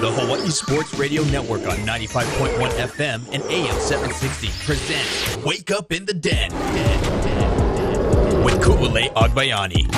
[0.00, 6.04] The Hawaii Sports Radio Network on 95.1 FM and AM 760 presents Wake Up in
[6.04, 6.52] the Den,
[8.44, 9.90] with Ku'ule Agbayani.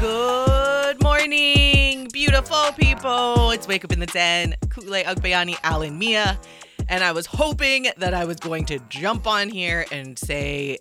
[0.00, 3.52] Good morning, beautiful people.
[3.52, 4.56] It's Wake Up in the Den.
[4.66, 6.40] Ku'ule Agbayani, Alan Mia.
[6.88, 10.78] And I was hoping that I was going to jump on here and say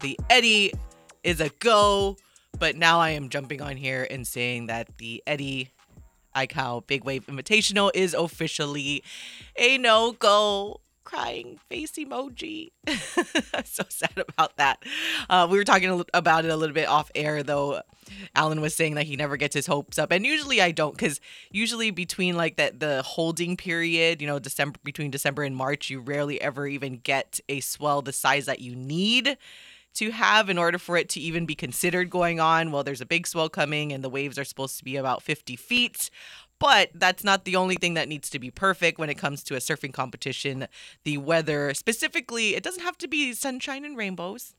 [0.00, 0.72] the Eddie
[1.22, 2.16] is a go.
[2.58, 5.70] But now I am jumping on here and saying that the Eddie
[6.34, 9.02] Aikau Big Wave Invitational is officially
[9.56, 12.72] a no go crying face emoji.
[13.64, 14.82] So sad about that.
[15.28, 17.82] Uh, we were talking about it a little bit off air, though.
[18.34, 21.20] Alan was saying that he never gets his hopes up, and usually I don't, because
[21.50, 26.00] usually between like that the holding period, you know, December between December and March, you
[26.00, 29.36] rarely ever even get a swell the size that you need
[29.96, 32.70] to have in order for it to even be considered going on.
[32.70, 35.56] Well, there's a big swell coming, and the waves are supposed to be about 50
[35.56, 36.10] feet.
[36.58, 39.54] But that's not the only thing that needs to be perfect when it comes to
[39.54, 40.68] a surfing competition.
[41.04, 44.54] The weather, specifically, it doesn't have to be sunshine and rainbows,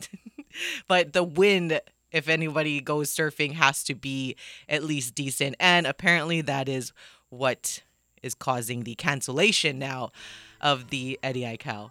[0.88, 1.80] but the wind,
[2.12, 4.36] if anybody goes surfing, has to be
[4.68, 5.56] at least decent.
[5.58, 6.92] And apparently, that is
[7.28, 7.82] what
[8.22, 10.12] is causing the cancellation now
[10.60, 11.90] of the Eddie Aikau.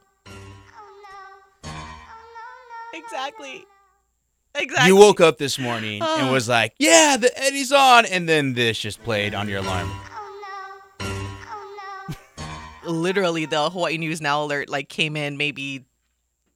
[3.06, 3.66] Exactly.
[4.56, 4.88] Exactly.
[4.88, 6.32] You woke up this morning and oh.
[6.32, 9.92] was like, "Yeah, the Eddie's on," and then this just played on your alarm.
[12.86, 15.86] literally the Hawaii News Now alert like came in maybe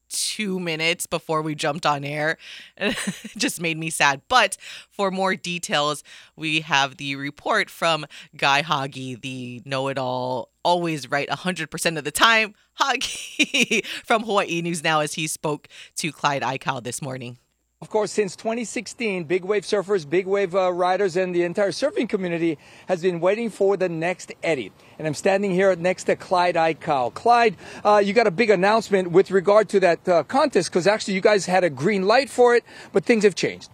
[0.09, 2.37] two minutes before we jumped on air.
[2.77, 2.97] it
[3.37, 4.21] just made me sad.
[4.27, 4.57] But
[4.89, 6.03] for more details,
[6.35, 12.53] we have the report from Guy Hagi, the know-it-all, always right 100% of the time.
[12.75, 17.39] Hagi from Hawaii News Now as he spoke to Clyde Aikau this morning.
[17.81, 22.07] Of course, since 2016, big wave surfers, big wave uh, riders, and the entire surfing
[22.07, 24.71] community has been waiting for the next Eddie.
[24.99, 27.13] And I'm standing here next to Clyde Aikau.
[27.13, 31.15] Clyde, uh, you got a big announcement with regard to that uh, contest because actually
[31.15, 33.71] you guys had a green light for it, but things have changed.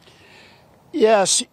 [0.94, 1.44] Yes,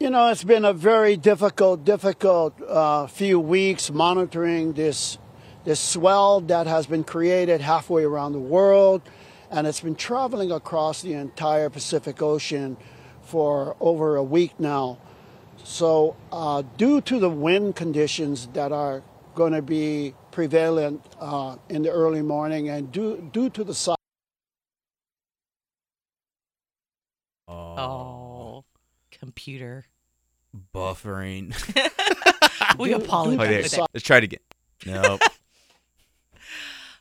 [0.00, 5.18] you know, it's been a very difficult, difficult uh, few weeks monitoring this,
[5.64, 9.02] this swell that has been created halfway around the world,
[9.50, 12.78] and it's been traveling across the entire Pacific Ocean
[13.20, 14.98] for over a week now.
[15.64, 19.02] So, uh, due to the wind conditions that are
[19.34, 23.96] going to be prevalent uh, in the early morning, and due, due to the size
[27.46, 28.19] Oh,
[29.20, 29.84] computer.
[30.74, 31.54] Buffering.
[32.78, 33.36] We apologize.
[33.38, 33.90] do Okay, for that.
[33.94, 34.40] let's try it again.
[34.86, 35.20] Nope.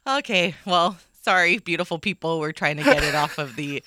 [0.08, 2.40] Okay, well, sorry, beautiful people.
[2.40, 3.84] We're trying to get it off of the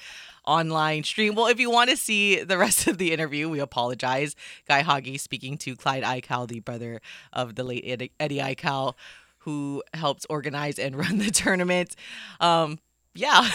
[0.47, 1.35] online stream.
[1.35, 4.37] Well, if you want to see the rest of the interview, we apologize.
[4.69, 7.01] Guy Hagi speaking to Clyde Aikau, the brother
[7.33, 8.95] of the late Eddie, Eddie Aikau,
[9.39, 11.97] who helps organize and run the tournament.
[12.41, 12.79] Um,
[13.15, 13.49] yeah.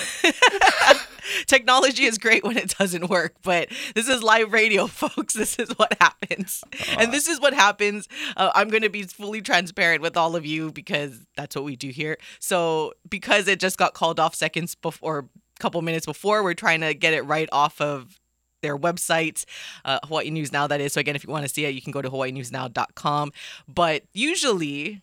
[1.48, 5.34] Technology is great when it doesn't work, but this is live radio, folks.
[5.34, 6.64] This is what happens.
[6.98, 8.08] and this is what happens.
[8.36, 11.78] Uh, I'm going to be fully transparent with all of you because that's what we
[11.78, 12.18] do here.
[12.40, 16.82] So, because it just got called off seconds before, a couple minutes before, we're trying
[16.82, 18.20] to get it right off of
[18.62, 19.46] their website,
[19.86, 20.94] uh, Hawaii News Now, that is.
[20.94, 23.32] So, again, if you want to see it, you can go to hawaiinewsnow.com.
[23.68, 25.02] But usually,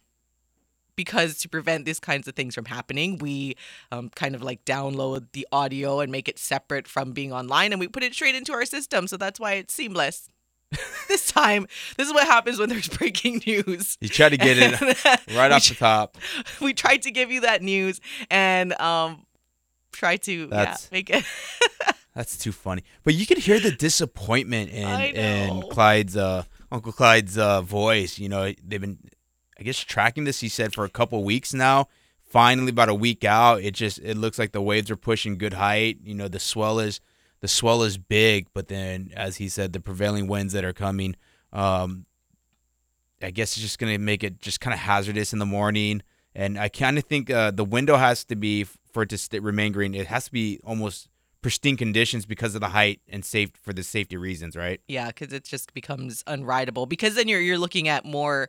[0.96, 3.56] because to prevent these kinds of things from happening, we
[3.92, 7.80] um, kind of like download the audio and make it separate from being online and
[7.80, 9.06] we put it straight into our system.
[9.06, 10.28] So that's why it's seamless.
[11.08, 11.66] this time,
[11.96, 13.96] this is what happens when there's breaking news.
[14.00, 14.80] You try to get it
[15.36, 16.16] right off the top.
[16.60, 18.00] we tried to give you that news
[18.30, 19.26] and um
[19.92, 21.24] try to That's- yeah, make it
[22.14, 22.84] That's too funny.
[23.02, 25.62] But you could hear the disappointment in in.
[25.62, 28.20] Clyde's uh, Uncle Clyde's uh, voice.
[28.20, 28.98] You know, they've been,
[29.58, 30.40] I guess, tracking this.
[30.40, 31.88] He said for a couple weeks now.
[32.24, 35.52] Finally, about a week out, it just it looks like the waves are pushing good
[35.52, 35.98] height.
[36.02, 37.00] You know, the swell is
[37.40, 41.14] the swell is big, but then, as he said, the prevailing winds that are coming,
[41.52, 42.06] um,
[43.22, 46.02] I guess it's just gonna make it just kind of hazardous in the morning.
[46.34, 49.70] And I kind of think uh, the window has to be for it to remain
[49.72, 49.94] green.
[49.94, 51.08] It has to be almost
[51.44, 54.80] pristine conditions because of the height and safe for the safety reasons, right?
[54.88, 56.88] Yeah, because it just becomes unrideable.
[56.88, 58.48] Because then you're you're looking at more,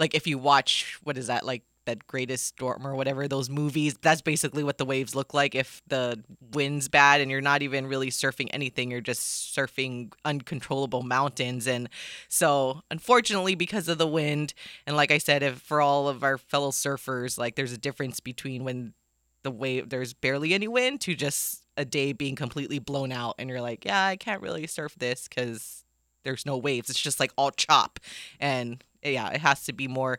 [0.00, 3.96] like if you watch what is that like that greatest storm or whatever those movies.
[4.00, 7.86] That's basically what the waves look like if the wind's bad and you're not even
[7.86, 8.90] really surfing anything.
[8.90, 11.66] You're just surfing uncontrollable mountains.
[11.66, 11.88] And
[12.28, 14.54] so, unfortunately, because of the wind,
[14.86, 18.20] and like I said, if for all of our fellow surfers, like there's a difference
[18.20, 18.94] between when
[19.42, 23.48] the wave there's barely any wind to just a day being completely blown out and
[23.48, 25.82] you're like yeah i can't really surf this because
[26.24, 26.90] there's no waves.
[26.90, 28.00] It's just like all chop,
[28.38, 30.18] and yeah, it has to be more.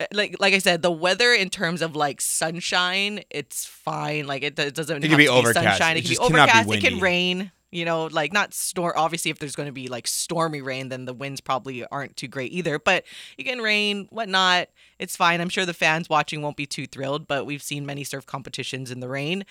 [0.00, 4.26] Eh, like like I said, the weather in terms of like sunshine, it's fine.
[4.26, 4.98] Like it, it doesn't.
[4.98, 5.78] It can have be to overcast.
[5.78, 5.96] sunshine.
[5.96, 6.72] It It, can be cannot be overcast.
[6.72, 7.52] it can rain.
[7.70, 8.94] You know, like not storm.
[8.96, 12.26] Obviously, if there's going to be like stormy rain, then the winds probably aren't too
[12.26, 12.78] great either.
[12.78, 13.04] But
[13.36, 14.68] you can rain, whatnot.
[14.98, 15.42] It's fine.
[15.42, 18.90] I'm sure the fans watching won't be too thrilled, but we've seen many surf competitions
[18.90, 19.44] in the rain.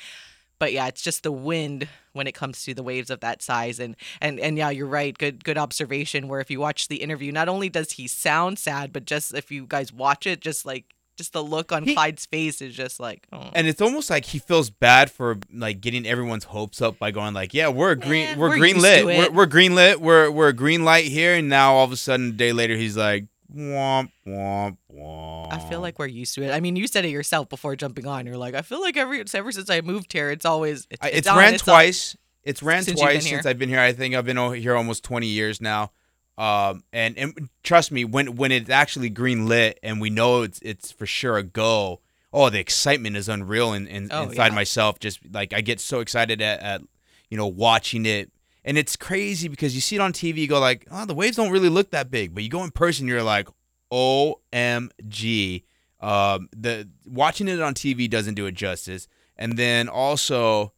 [0.59, 3.79] But yeah, it's just the wind when it comes to the waves of that size.
[3.79, 5.17] And and and yeah, you're right.
[5.17, 6.27] Good good observation.
[6.27, 9.51] Where if you watch the interview, not only does he sound sad, but just if
[9.51, 10.85] you guys watch it, just like
[11.17, 13.49] just the look on He- Clyde's face is just like, oh.
[13.53, 17.33] And it's almost like he feels bad for like getting everyone's hopes up by going
[17.33, 20.85] like, yeah, we're green, we're, we're green lit, we're, we're green lit, we're we're green
[20.85, 23.25] light here, and now all of a sudden a day later he's like,
[23.55, 25.53] womp womp womp.
[25.53, 26.51] I feel like we're used to it.
[26.51, 28.25] I mean, you said it yourself before jumping on.
[28.25, 31.07] You're like, I feel like every ever since I moved here, it's always it's, I-
[31.09, 31.73] it's, it's on, ran it's on.
[31.73, 32.17] twice.
[32.43, 33.45] It's ran Since twice since.
[33.45, 33.79] I've been here.
[33.79, 35.91] I think I've been here almost 20 years now.
[36.37, 40.59] Um, and, and trust me, when when it's actually green lit and we know it's
[40.61, 41.99] it's for sure a go.
[42.31, 44.55] Oh, the excitement is unreal in, in, Oh, inside yeah.
[44.55, 44.99] myself.
[44.99, 46.81] Just like I get so excited at, at
[47.29, 48.31] you know watching it,
[48.67, 51.37] and it's crazy because you see it on TV, you go like, oh, the waves
[51.37, 53.47] don't really look that big, but you go in person, you're like,
[53.93, 55.63] OMG.
[56.01, 60.73] Um, the watching it on TV doesn't do it justice, and then also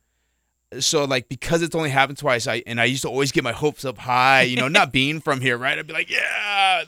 [0.79, 3.51] so like because it's only happened twice i and i used to always get my
[3.51, 5.79] hopes up high you know not being from here right?
[5.79, 6.83] I'd be like yeah.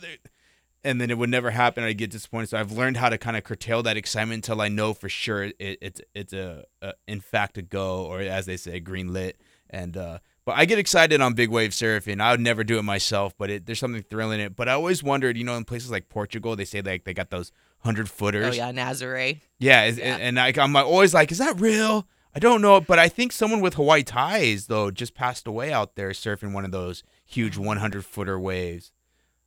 [0.84, 1.84] And then it would never happen.
[1.84, 2.50] I'd get disappointed.
[2.50, 5.46] So i've learned how to kind of curtail that excitement until i know for sure
[5.46, 9.42] it, it's it's a, a in fact a go or as they say green lit.
[9.70, 12.20] And uh but I get excited on big wave surfing.
[12.22, 14.56] I would never do it myself, but it, there's something thrilling in it.
[14.56, 17.30] But I always wondered, you know, in places like Portugal, they say like they got
[17.30, 18.54] those hundred footers.
[18.54, 19.42] Oh yeah, Nazare.
[19.60, 20.18] Yeah, Yeah.
[20.20, 22.08] and I, I'm always like, is that real?
[22.34, 25.96] I don't know, but I think someone with Hawaii ties though just passed away out
[25.96, 28.92] there surfing one of those huge 100 footer waves.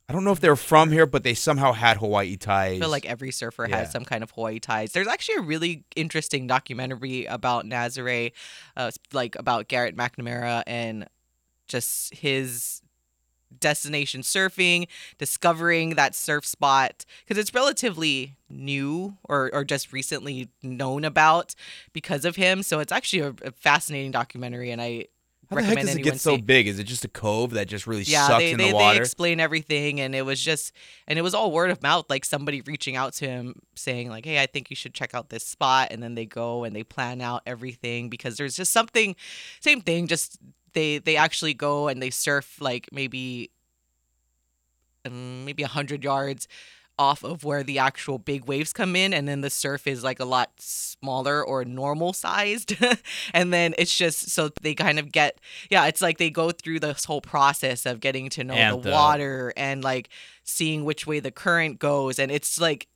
[0.07, 2.75] I don't know if they're from here, but they somehow had Hawaii ties.
[2.77, 3.77] I feel like every surfer Yeah.
[3.77, 4.91] has some kind of Hawaii ties.
[4.91, 8.31] There's actually a really interesting documentary about Nazare,
[8.77, 11.07] uh, like about Garrett McNamara and
[11.67, 12.83] just his
[13.59, 14.87] destination surfing,
[15.17, 21.55] discovering that surf spot because it's relatively new or, or just recently known about
[21.93, 22.61] because of him.
[22.61, 25.05] So it's actually a, a fascinating documentary, and I
[25.49, 26.67] How the heck does it get so see- big?
[26.67, 28.95] Is it just a cove that just really yeah, sucks they, in they, the water?
[28.95, 30.71] they explain everything, and it was just,
[31.07, 34.25] and it was all word of mouth, like somebody reaching out to him saying like,
[34.25, 36.83] "Hey, I think you should check out this spot," and then they go and they
[36.83, 39.15] plan out everything because there's just something,
[39.59, 40.37] same thing, just
[40.73, 43.51] they they actually go and they surf like maybe,
[45.05, 46.47] um, maybe a hundred yards
[46.97, 50.19] off of where the actual big waves come in and then the surf is like
[50.19, 52.75] a lot smaller or normal sized
[53.33, 55.39] and then it's just so they kind of get
[55.69, 59.53] yeah it's like they go through this whole process of getting to know the water
[59.57, 60.09] and like
[60.43, 62.87] seeing which way the current goes and it's like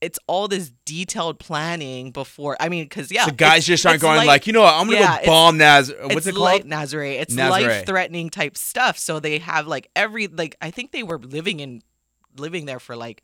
[0.00, 4.18] it's all this detailed planning before i mean because yeah so guys just aren't going
[4.18, 5.90] life- like, you know what, I'm gonna yeah, go bomb Naz.
[5.90, 6.72] Uh, what's it's it like called?
[6.72, 7.20] Nazare.
[7.20, 8.98] It's life threatening type stuff.
[8.98, 11.82] So they have like every like I think they were living in
[12.36, 13.22] living there for like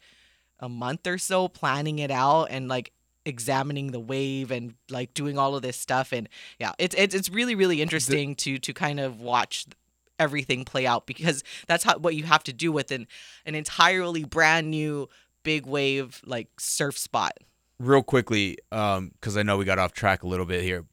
[0.58, 2.92] a month or so, planning it out and like
[3.24, 6.12] examining the wave and like doing all of this stuff.
[6.12, 6.28] And
[6.58, 9.66] yeah, it's it's it's really really interesting to to kind of watch
[10.18, 13.06] everything play out because that's how what you have to do with an
[13.46, 15.08] an entirely brand new
[15.42, 17.38] big wave like surf spot.
[17.78, 20.84] real quickly, um, because I know we got off track a little bit here.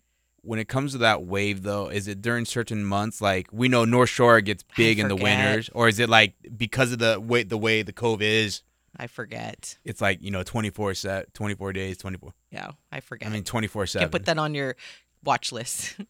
[0.41, 3.19] When it comes to that wave, though, is it during certain months?
[3.21, 6.91] Like we know North Shore gets big in the winters, or is it like because
[6.91, 8.61] of the way the way the cove is?
[8.99, 9.77] I forget.
[9.83, 12.33] It's like you know, twenty four set, twenty four days, twenty four.
[12.51, 13.29] Yeah, I forget.
[13.29, 14.05] I mean, twenty four You seven.
[14.07, 14.75] can put that on your
[15.23, 15.95] watch list.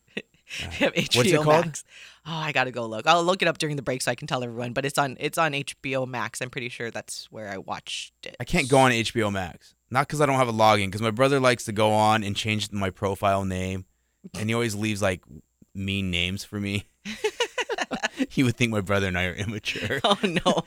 [0.64, 1.66] Uh, you have What's it called?
[1.66, 1.84] Max.
[2.26, 3.06] Oh, I gotta go look.
[3.06, 4.72] I'll look it up during the break so I can tell everyone.
[4.72, 6.40] But it's on it's on HBO Max.
[6.42, 8.38] I'm pretty sure that's where I watched it.
[8.40, 11.12] I can't go on HBO Max, not because I don't have a login, because my
[11.12, 13.84] brother likes to go on and change my profile name,
[14.36, 15.22] and he always leaves like
[15.74, 16.86] mean names for me.
[18.30, 20.00] he would think my brother and I are immature.
[20.08, 20.64] Oh no.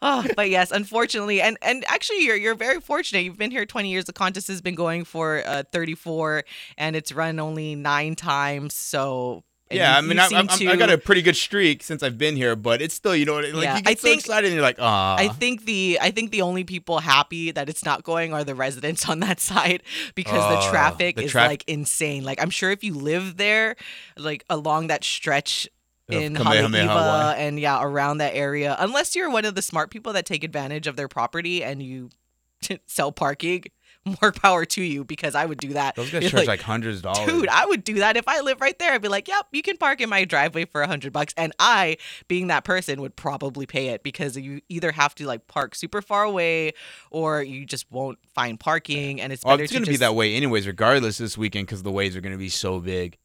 [0.00, 3.20] Oh, but yes, unfortunately, and and actually, you're you're very fortunate.
[3.20, 4.04] You've been here 20 years.
[4.06, 6.44] The contest has been going for uh, 34,
[6.78, 8.74] and it's run only nine times.
[8.74, 12.02] So and Yeah, you- I mean, I, to- I got a pretty good streak since
[12.02, 14.20] I've been here, but it's still, you know, like Yeah, you get I so think-
[14.20, 15.16] excited and you're like, ah.
[15.18, 18.54] I think the I think the only people happy that it's not going are the
[18.54, 19.82] residents on that side
[20.14, 22.24] because Oh, the traffic the is traf- like insane.
[22.24, 23.76] Like I'm sure if you live there,
[24.18, 25.68] like along that stretch
[26.10, 30.26] in Haleiwa and yeah, around that area, unless you're one of the smart people that
[30.26, 32.10] take advantage of their property and you
[32.86, 33.64] sell parking,
[34.22, 35.96] more power to you because I would do that.
[35.96, 37.26] Those guys charge like, hundreds of dollars.
[37.26, 38.92] Dude, I would do that if I live right there.
[38.92, 41.52] I'd be like, "Yep, you can park in my driveway for a hundred bucks," and
[41.58, 41.96] I,
[42.28, 46.02] being that person, would probably pay it because you either have to like park super
[46.02, 46.72] far away,
[47.10, 49.96] or you just won't find parking, and it's Well, better it's to going to be
[49.98, 53.16] that way anyways, regardless this weekend because the waves are going to be so big.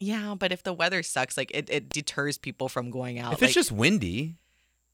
[0.00, 3.34] Yeah, but if the weather sucks, like it, it deters people from going out.
[3.34, 4.36] If like, it's just windy,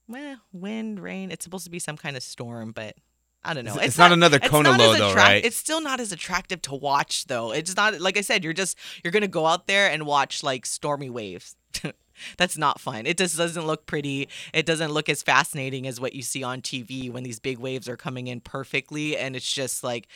[0.06, 2.96] well, wind, rain, it's supposed to be some kind of storm, but
[3.44, 3.72] I don't know.
[3.72, 5.44] It's- it's not another it's Kona not low, as though, right?
[5.44, 7.52] It's still not as attractive to watch though.
[7.52, 8.44] It's not like I said.
[8.44, 11.56] You're just you're gonna go out there and watch like stormy waves.
[12.36, 13.06] That's not fun.
[13.06, 14.28] It just doesn't look pretty.
[14.52, 17.88] It doesn't look as fascinating as what you see on TV when these big waves
[17.88, 20.08] are coming in perfectly, and it's just like,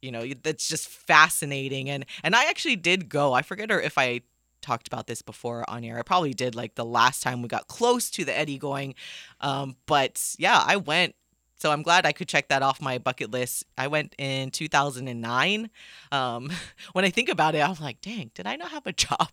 [0.00, 1.90] you know, that's just fascinating.
[1.90, 3.32] And and I actually did go.
[3.32, 4.20] I forget or if I
[4.60, 5.98] talked about this before on air.
[5.98, 8.94] I probably did like the last time we got close to the Eddie going.
[9.40, 11.14] Um, but yeah, I went.
[11.60, 13.64] So I'm glad I could check that off my bucket list.
[13.76, 15.68] I went in 2009.
[16.10, 16.50] Um,
[16.92, 19.28] when I think about it, I'm like, dang, did I not have a job?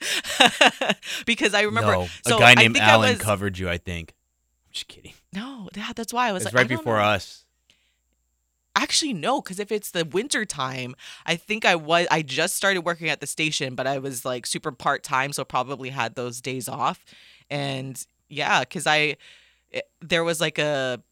[1.26, 3.68] because I remember no, so a guy I named Alan was- covered you.
[3.68, 4.14] I think.
[4.66, 5.12] I'm just kidding.
[5.32, 7.04] No, yeah, that's why I was It's like, right before know.
[7.04, 7.44] us.
[8.76, 10.94] Actually, no, because if it's the winter time,
[11.26, 14.46] I think I was I just started working at the station, but I was like
[14.46, 17.04] super part time, so probably had those days off.
[17.50, 19.16] And yeah, because I
[19.70, 21.02] it, there was like a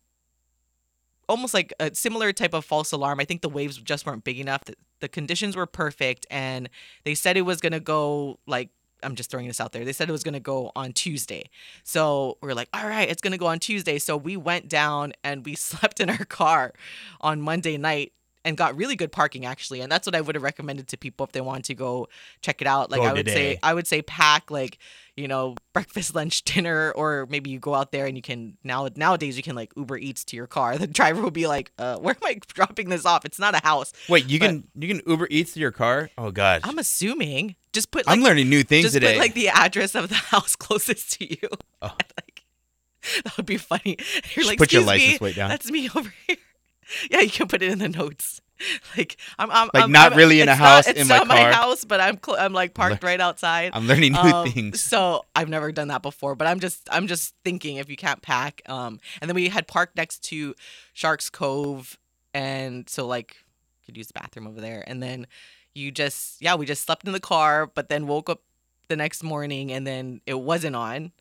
[1.30, 3.20] almost like a similar type of false alarm.
[3.20, 4.64] I think the waves just weren't big enough.
[4.64, 6.68] The, the conditions were perfect, and
[7.04, 8.70] they said it was gonna go like
[9.02, 9.84] I'm just throwing this out there.
[9.84, 11.48] They said it was gonna go on Tuesday,
[11.84, 13.98] so we're like, all right, it's gonna go on Tuesday.
[13.98, 16.72] So we went down and we slept in our car
[17.20, 18.12] on Monday night
[18.44, 19.80] and got really good parking actually.
[19.80, 22.08] And that's what I would have recommended to people if they want to go
[22.40, 22.90] check it out.
[22.90, 23.58] Like Go I would say.
[23.62, 24.78] I would say pack like,
[25.16, 28.88] you know, breakfast, lunch, dinner, or maybe you go out there and you can now
[28.96, 30.78] nowadays you can like Uber Eats to your car.
[30.80, 33.24] The driver will be like, uh, where am I dropping this off?
[33.24, 33.92] It's not a house.
[34.08, 36.10] Wait, you But- can you can Uber Eats to your car?
[36.16, 37.56] Oh god I'm assuming.
[37.72, 39.12] Just put I'm learning new things just today.
[39.14, 41.48] put like the address of the house closest to you.
[41.82, 41.88] Oh.
[42.16, 42.44] like,
[43.24, 43.96] that would be funny.
[43.98, 46.36] You're Just like, put your "Excuse me, license plate down." That's me over here.
[47.10, 48.40] Yeah, you can put it in the notes.
[48.94, 51.16] Like I'm, I'm Like, I'm- not I'm- really in a house, Not, it's in my
[51.18, 53.70] not my house, but I'm cl- I'm like parked right outside.
[53.72, 54.82] I'm learning new Um, things.
[54.82, 58.20] So I've never done that before, but I'm just I'm just thinking if you can't
[58.20, 58.60] pack.
[58.66, 60.54] Um, and then we had parked next to
[60.92, 61.98] Sharks Cove,
[62.34, 63.34] and so like
[63.86, 64.84] could use the bathroom over there.
[64.86, 65.26] And then
[65.74, 68.42] you just yeah, we just slept in the car, but then woke up
[68.88, 71.12] the next morning, and then it wasn't on.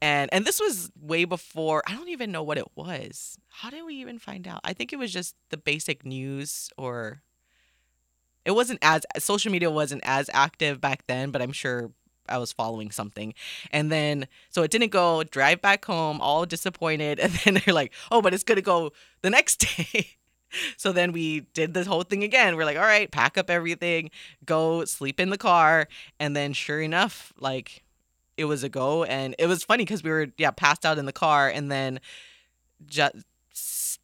[0.00, 3.36] And and this was way before I don't even know what it was.
[3.48, 4.60] How did we even find out?
[4.64, 7.22] I think it was just the basic news or
[8.44, 11.90] it wasn't as social media wasn't as active back then, but I'm sure
[12.28, 13.34] I was following something.
[13.72, 17.92] And then so it didn't go, drive back home, all disappointed, and then they're like,
[18.10, 20.16] "Oh, but it's to go the next day."
[20.78, 22.56] so then we did this whole thing again.
[22.56, 24.10] We're like, "All right, pack up everything,
[24.44, 25.88] go sleep in the car."
[26.20, 27.84] And then sure enough, like
[28.38, 31.04] it was a go and it was funny cuz we were yeah, passed out in
[31.04, 32.00] the car and then
[32.86, 33.16] just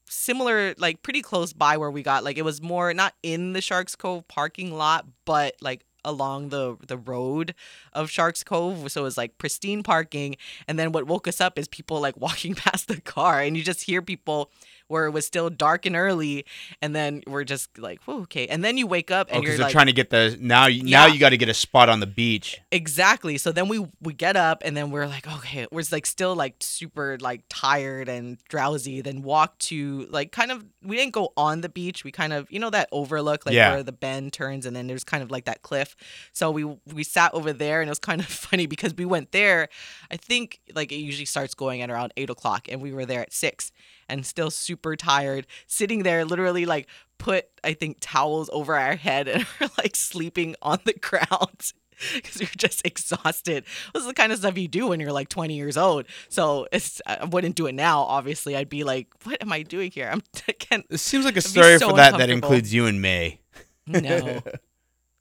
[0.07, 3.61] similar like pretty close by where we got like it was more not in the
[3.61, 7.55] Sharks Cove parking lot but like along the the road
[7.93, 10.37] of Sharks Cove so it was like pristine parking
[10.69, 13.63] and then what woke us up is people like walking past the car and you
[13.63, 14.51] just hear people
[14.89, 16.45] where it was still dark and early
[16.83, 19.53] and then we're just like Whoa, okay and then you wake up Oh, and because
[19.53, 20.67] you're they're like trying to get the now.
[20.67, 21.13] you Now Yeah.
[21.15, 22.61] you got to get a spot on the beach.
[22.71, 23.39] Exactly.
[23.39, 26.57] So then we we get up and then we're like, okay, we're like still like
[26.61, 29.01] super like tired and drowsy.
[29.01, 32.05] Then walk to like kind of we didn't go on the beach.
[32.05, 33.73] We kind of you know that overlook like Yeah.
[33.75, 35.97] where the bend turns and then there's kind of like that cliff.
[36.33, 39.33] So we we sat over there and it was kind of funny because we went
[39.33, 39.69] there.
[40.11, 43.21] I think like it usually starts going at around eight o'clock and we were there
[43.21, 43.73] at six
[44.09, 49.29] and still super tired, sitting there literally like put I think towels over our head
[49.29, 51.73] and we're like sleeping on the ground
[52.15, 53.65] because you're just exhausted.
[53.93, 56.07] This is the kind of stuff you do when you're like 20 years old.
[56.29, 58.01] So it's I wouldn't do it now.
[58.03, 60.87] Obviously, I'd be like, "What am I doing here?" I'm I can't.
[60.91, 63.41] It seems like a story so for that that includes you and May.
[63.87, 64.41] No,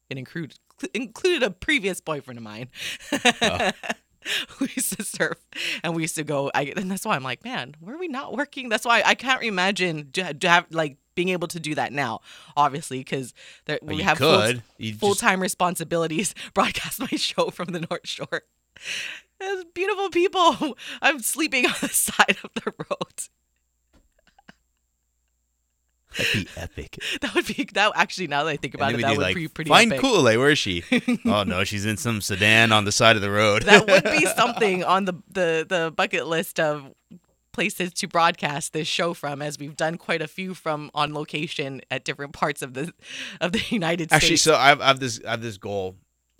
[0.10, 0.58] it included
[0.94, 2.70] included a previous boyfriend of mine.
[3.42, 3.72] Oh.
[4.60, 5.38] we used to surf
[5.84, 6.52] and we used to go.
[6.54, 8.70] I and that's why I'm like, man, were we not working?
[8.70, 12.22] That's why I can't imagine to, to have like being able to do that now.
[12.58, 13.34] Obviously, because
[13.68, 14.64] Well, we you have full- could.
[14.80, 18.44] Just- full time responsibilities, broadcast my show from the North Shore.
[19.40, 20.78] There's beautiful people.
[21.02, 23.28] I'm sleeping on the side of the road.
[26.18, 27.00] That'd be epic.
[27.22, 27.92] That would be that.
[27.96, 30.04] Actually, now that I think about it, that we'd like, be pretty Find epic.
[30.04, 30.84] Where is she?
[31.26, 33.64] oh no, she's in some sedan on the side of the road.
[33.64, 36.92] that would be something on the, the the bucket list of
[37.54, 41.82] places to broadcast this show from, as we've done quite a few from on location
[41.90, 42.94] at different parts of the
[43.40, 44.24] of the United States.
[44.24, 45.96] Actually, so I have, I have this I have this goal.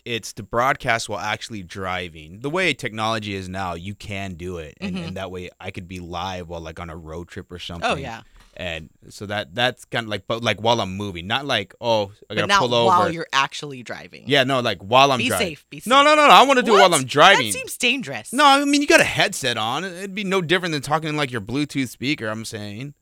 [0.06, 2.42] It's to broadcast while actually driving.
[2.42, 5.88] The way technology is now, you can do it, and, and that way I could
[5.88, 7.90] be live while like on a road trip or something.
[7.90, 8.00] Mm-hmm.
[8.00, 8.22] Oh, yeah.
[8.56, 12.12] And so that that's kind of like, but like while I'm moving, not like oh
[12.30, 12.86] I gotta not pull over.
[12.88, 14.26] while you're actually driving.
[14.28, 15.48] yeah, no, like while I'm Be driving.
[15.48, 16.06] safe, be No, safe.
[16.06, 16.34] no, no, no.
[16.34, 17.48] I want to do it while I'm driving.
[17.48, 18.32] That seems dangerous.
[18.32, 19.84] no, I mean you got a headset on.
[19.84, 22.28] It'd be no different than talking in like your Bluetooth speaker.
[22.28, 22.94] I'm saying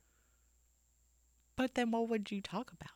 [1.58, 2.89] But then what would you talk about?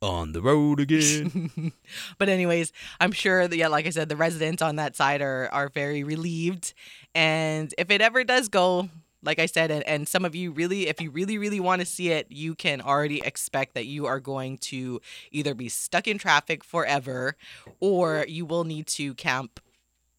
[0.00, 1.72] on the road again.
[2.18, 5.48] but anyways, I'm sure that yeah, like I said, the residents on that side are
[5.52, 6.72] are very relieved.
[7.16, 8.88] And if it ever does go,
[9.22, 11.86] like I said, and, and some of you really, if you really, really want to
[11.86, 15.00] see it, you can already expect that you are going to
[15.32, 17.36] either be stuck in traffic forever
[17.80, 19.60] or you will need to camp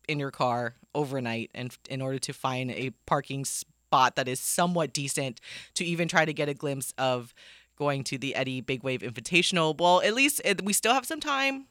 [0.07, 4.91] in your car overnight and in order to find a parking spot that is somewhat
[4.91, 5.39] decent
[5.75, 7.33] to even try to get a glimpse of
[7.77, 9.79] going to the Eddie Big Wave Invitational.
[9.79, 11.67] Well, at least it, we still have some time.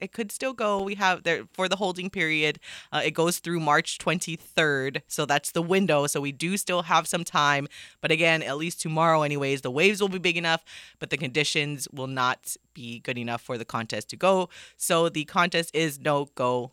[0.00, 0.82] It could still go.
[0.82, 2.58] We have there for the holding period.
[2.92, 6.06] Uh, it goes through March 23rd, so that's the window.
[6.06, 7.68] So we do still have some time.
[8.00, 10.64] But again, at least tomorrow, anyways, the waves will be big enough,
[10.98, 14.48] but the conditions will not be good enough for the contest to go.
[14.76, 16.72] So the contest is no go.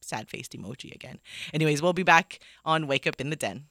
[0.00, 1.20] Sad faced emoji again.
[1.54, 3.66] Anyways, we'll be back on Wake Up in the Den.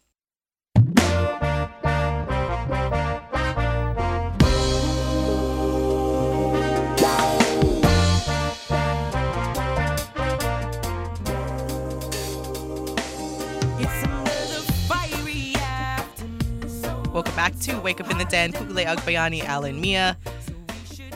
[17.22, 18.52] Welcome back to Wake Up in the Den.
[18.52, 20.18] Ku'ule Agbayani, Alan Mia.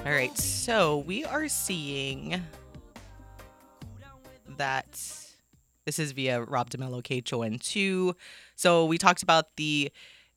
[0.06, 2.44] All right, so we are seeing
[4.56, 4.86] that
[5.84, 8.14] this is via Rob DeMello KHON2.
[8.56, 9.92] So we talked about the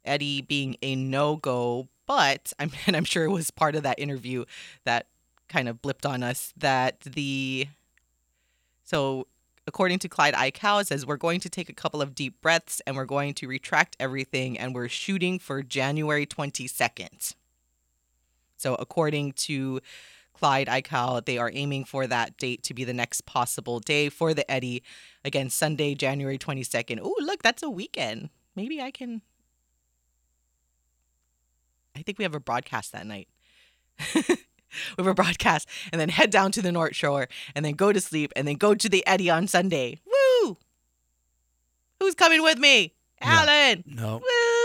[0.07, 3.99] Eddie being a no go, but I'm and I'm sure it was part of that
[3.99, 4.47] interview
[4.87, 5.09] that
[5.51, 7.69] kind of blipped on us that the
[8.85, 9.27] so
[9.69, 12.97] according to Clyde it says we're going to take a couple of deep breaths and
[12.97, 17.35] we're going to retract everything and we're shooting for January 22nd.
[18.57, 19.81] So according to
[20.33, 24.33] Clyde Aikau, they are aiming for that date to be the next possible day for
[24.33, 24.83] the Eddie.
[25.25, 26.99] Again, Sunday, January 22nd.
[27.03, 28.31] Oh, look, that's a weekend.
[28.57, 29.21] Maybe I can.
[31.95, 33.29] I think we have a broadcast that night.
[34.97, 37.93] we have a broadcast and then head down to the North Shore and then go
[37.93, 40.01] to sleep and then go to the Eddie on Sunday.
[40.07, 40.57] Woo!
[42.01, 42.95] Who's coming with me?
[43.21, 43.85] Alan!
[43.87, 44.21] no,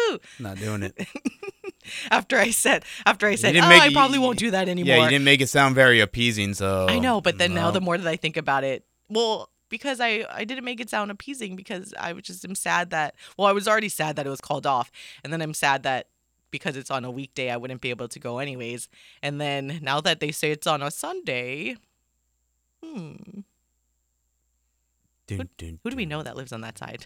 [0.09, 0.19] Woo!
[0.39, 1.07] not doing it.
[2.11, 4.95] After I said, after I said, oh, make- I probably won't do that anymore.
[4.95, 6.53] Yeah, you didn't make it sound very appeasing.
[6.53, 9.99] So I know, but then now the more that I think about it, well, because
[9.99, 13.47] I I didn't make it sound appeasing because I was just am sad that well
[13.47, 14.91] I was already sad that it was called off,
[15.23, 16.07] and then I'm sad that
[16.53, 18.87] because it's on a weekday I wouldn't be able to go anyways,
[19.21, 21.75] and then now that they say it's on a Sunday,
[22.81, 23.15] hmm,
[25.27, 27.05] Dun, dun, who do we know that lives on that side?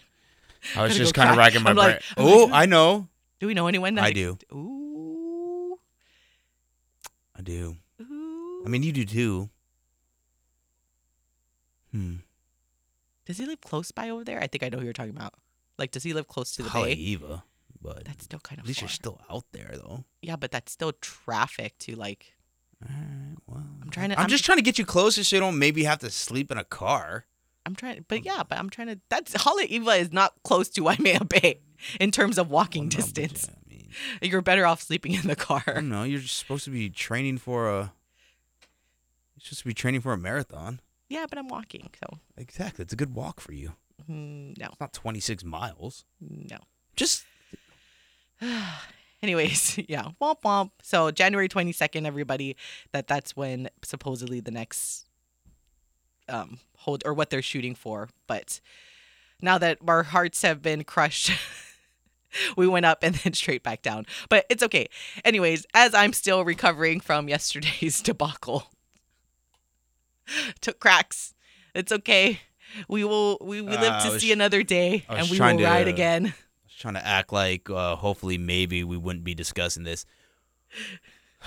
[0.76, 1.86] I was just kind of racking my I'm brain.
[1.88, 3.08] like- oh, like- I know.
[3.40, 3.94] Do we know anyone?
[3.94, 4.36] That I do.
[4.52, 5.78] Ooh,
[7.36, 7.76] I do.
[8.02, 8.62] ooh.
[8.66, 9.48] I mean, you do too.
[11.92, 12.16] Hmm.
[13.24, 14.40] does he live close by over there?
[14.42, 15.32] I think I know who you're talking about.
[15.78, 16.96] Like, does he live close to the bay?
[16.96, 17.42] Haleiwa,
[17.82, 18.64] but That's still kind of.
[18.64, 20.04] at least you're still out there, though.
[20.22, 22.34] Yeah, but that's still traffic to like.
[23.46, 25.58] Well, I'm trying to- I'm, I'm- just trying to get you closer, so you don't
[25.58, 27.24] maybe have to sleep in a car.
[27.66, 29.00] I'm trying, but yeah, but I'm trying to.
[29.10, 31.60] That's Haleiwa is not close to Waimea Bay
[32.00, 33.48] in terms of walking Well, no, distance.
[33.48, 33.88] I mean,
[34.22, 35.62] You're better off sleeping in the car.
[35.66, 36.04] don't.
[36.10, 37.92] You're just supposed to be training for a.
[39.36, 40.80] You're supposed to be training for a marathon.
[41.08, 42.82] Yeah, but I'm walking, so Exactly.
[42.82, 43.72] It's a good walk for you.
[44.10, 46.04] mm, no, It's not 26 miles.
[46.20, 46.58] no.
[46.96, 47.24] Just
[49.22, 50.70] Anyways, yeah, womp womp.
[50.82, 52.56] So January 22nd, everybody,
[52.92, 55.06] that that's when supposedly the next
[56.28, 58.08] um hold or what they're shooting for.
[58.26, 58.60] But
[59.42, 61.32] now that our hearts have been crushed,
[62.56, 64.06] we went up and then straight back down.
[64.28, 64.88] But it's okay.
[65.24, 68.70] Anyways, as I'm still recovering from yesterday's debacle,
[70.60, 71.34] took cracks.
[71.74, 72.40] It's okay.
[72.88, 73.38] We will.
[73.40, 76.34] We, we live Uh, to was- see another day, and we will ride to- again.
[76.78, 80.06] Trying to act like uh, hopefully maybe we wouldn't be discussing this.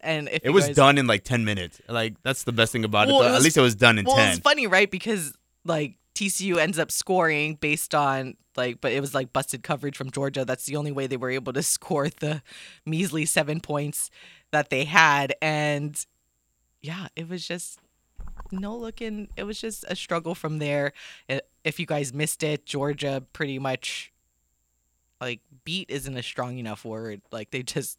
[0.00, 1.80] And if It was guys- done in like 10 minutes.
[1.88, 3.26] Like that's the best thing about Well, it.
[3.26, 4.28] it was- At least it was done in well, 10.
[4.30, 4.90] it's funny, right?
[4.90, 9.96] Because like TCU ends up scoring based on like, but it was like busted coverage
[9.96, 10.44] from Georgia.
[10.44, 12.42] That's the only way they were able to score the
[12.86, 14.10] measly seven points
[14.52, 16.02] that they had, and
[16.80, 17.78] yeah, it was just
[18.50, 19.28] no looking.
[19.36, 20.92] It was just a struggle from there.
[21.64, 24.12] If you guys missed it, Georgia pretty much
[25.20, 27.22] like beat isn't a strong enough word.
[27.32, 27.98] Like they just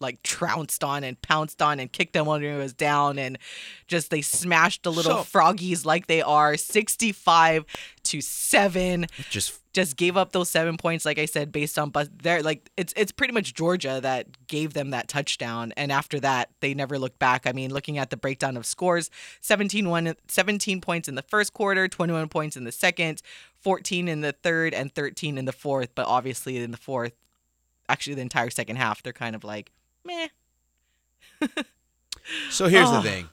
[0.00, 3.38] like trounced on and pounced on and kicked them when it was down and
[3.86, 7.64] just they smashed the little so, froggies like they are 65
[8.12, 12.08] to 7 just just gave up those 7 points like I said based on but
[12.22, 16.50] they're like it's it's pretty much Georgia that gave them that touchdown and after that
[16.60, 20.80] they never looked back I mean looking at the breakdown of scores 17 one, 17
[20.80, 23.22] points in the first quarter 21 points in the second
[23.60, 27.14] 14 in the third and 13 in the fourth but obviously in the fourth
[27.88, 29.70] actually the entire second half they're kind of like
[30.04, 30.28] meh.
[32.50, 33.00] so here's oh.
[33.00, 33.28] the thing.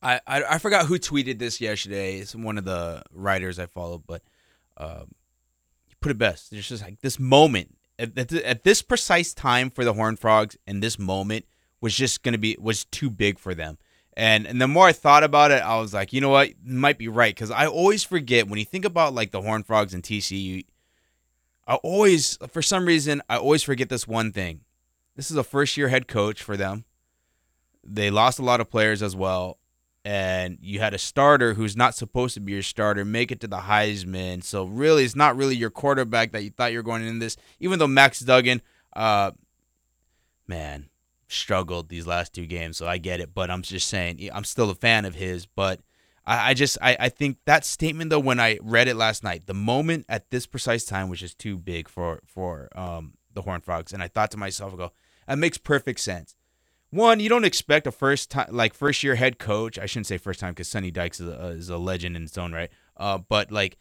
[0.00, 2.18] I, I, forgot who tweeted this yesterday.
[2.18, 4.22] It's one of the writers I follow, but
[4.76, 5.08] um,
[5.88, 6.52] you put it best.
[6.52, 10.56] It's just like this moment at, at, at this precise time for the Horned Frogs,
[10.66, 11.46] and this moment
[11.80, 13.78] was just gonna be was too big for them.
[14.16, 16.54] And and the more I thought about it, I was like, you know what, you
[16.64, 19.94] might be right because I always forget when you think about like the Horned Frogs
[19.94, 20.64] and TCU.
[21.66, 24.62] I always, for some reason, I always forget this one thing.
[25.16, 26.86] This is a first year head coach for them.
[27.84, 29.58] They lost a lot of players as well.
[30.08, 33.46] And you had a starter who's not supposed to be your starter make it to
[33.46, 34.42] the Heisman.
[34.42, 37.36] So really, it's not really your quarterback that you thought you were going in this.
[37.60, 38.62] Even though Max Duggan,
[38.96, 39.32] uh,
[40.46, 40.88] man,
[41.26, 42.78] struggled these last two games.
[42.78, 43.34] So I get it.
[43.34, 45.44] But I'm just saying, I'm still a fan of his.
[45.44, 45.80] But
[46.24, 49.44] I, I just I, I think that statement though, when I read it last night,
[49.44, 53.60] the moment at this precise time was just too big for for um the Horn
[53.60, 53.92] Frogs.
[53.92, 54.92] And I thought to myself, I go,
[55.26, 56.34] that makes perfect sense.
[56.90, 59.78] One, you don't expect a first time, like first year head coach.
[59.78, 62.38] I shouldn't say first time because Sonny Dykes is a, is a legend in its
[62.38, 62.70] own right.
[62.96, 63.76] Uh, but like,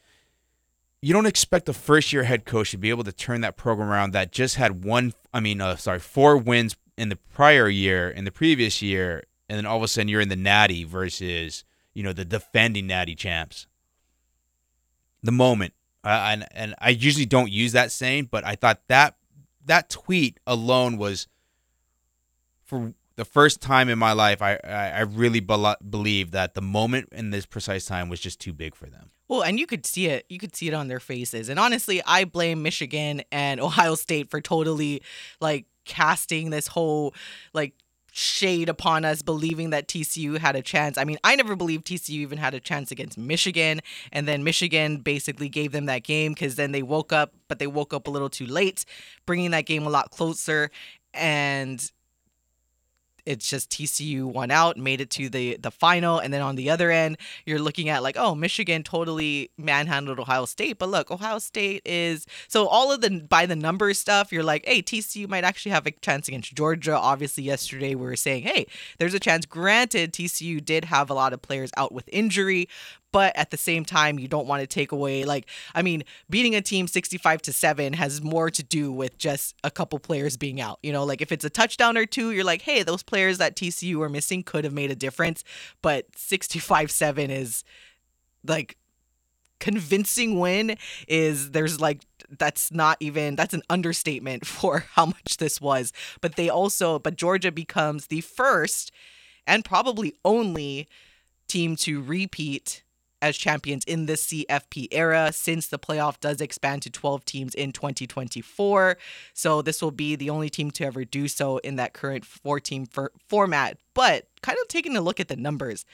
[1.01, 3.89] you don't expect a first year head coach to be able to turn that program
[3.89, 8.09] around that just had one, I mean, uh, sorry, four wins in the prior year,
[8.09, 11.63] in the previous year, and then all of a sudden you're in the Natty versus
[11.93, 13.67] you know the defending Natty champs.
[15.23, 19.15] The moment, uh, and and I usually don't use that saying, but I thought that
[19.65, 21.27] that tweet alone was
[22.67, 27.09] for the first time in my life, I I, really be- believe that the moment
[27.11, 29.09] in this precise time was just too big for them.
[29.27, 30.25] Well, and you could see it.
[30.29, 31.49] You could see it on their faces.
[31.49, 35.01] And honestly, I blame Michigan and Ohio State for totally
[35.41, 37.13] like casting this whole
[37.53, 37.73] like
[38.11, 40.97] shade upon us believing that TCU had a chance.
[40.97, 43.79] I mean, I never believed TCU even had a chance against Michigan.
[44.11, 47.67] And then Michigan basically gave them that game because then they woke up, but they
[47.67, 48.85] woke up a little too late,
[49.25, 50.71] bringing that game a lot closer.
[51.13, 51.91] And
[53.27, 56.69] it's just TCU won out, made it to the the final, and then on the
[56.69, 61.37] other end, you're looking at like, oh, Michigan totally manhandled Ohio State, but look, Ohio
[61.37, 64.31] State is so all of the by the numbers stuff.
[64.31, 66.97] You're like, hey, TCU might actually have a chance against Georgia.
[66.97, 68.65] Obviously, yesterday we were saying, hey,
[68.97, 69.45] there's a chance.
[69.45, 72.69] Granted, TCU did have a lot of players out with injury,
[73.17, 76.53] but at the same time you don't want to take away like I mean beating
[76.53, 80.61] a team 65 to 7 has more to do with just a couple players being
[80.61, 80.77] out.
[80.83, 83.55] You know, like if it's a touchdown or two, you're like, "Hey, those players that
[83.55, 85.43] TCU were missing could have made a difference."
[85.81, 87.63] But 65-7 is
[88.45, 88.77] like
[89.59, 90.77] convincing win
[91.07, 92.05] is there's like
[92.37, 97.15] that's not even that's an understatement for how much this was but they also but
[97.15, 98.91] Georgia becomes the first
[99.47, 100.87] and probably only
[101.47, 102.83] team to repeat
[103.21, 107.71] as champions in this CFP era since the playoff does expand to 12 teams in
[107.71, 108.97] 2024.
[109.33, 112.59] So this will be the only team to ever do so in that current four
[112.59, 113.77] team for- format.
[113.93, 115.85] But kind of taking a look at the numbers,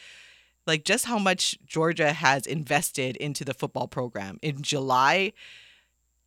[0.67, 4.39] like just how much Georgia has invested into the football program.
[4.41, 5.33] In July,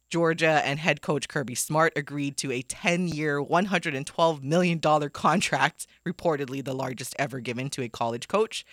[0.09, 6.65] Georgia and head coach Kirby Smart agreed to a 10 year, $112 million contract, reportedly
[6.65, 8.65] the largest ever given to a college coach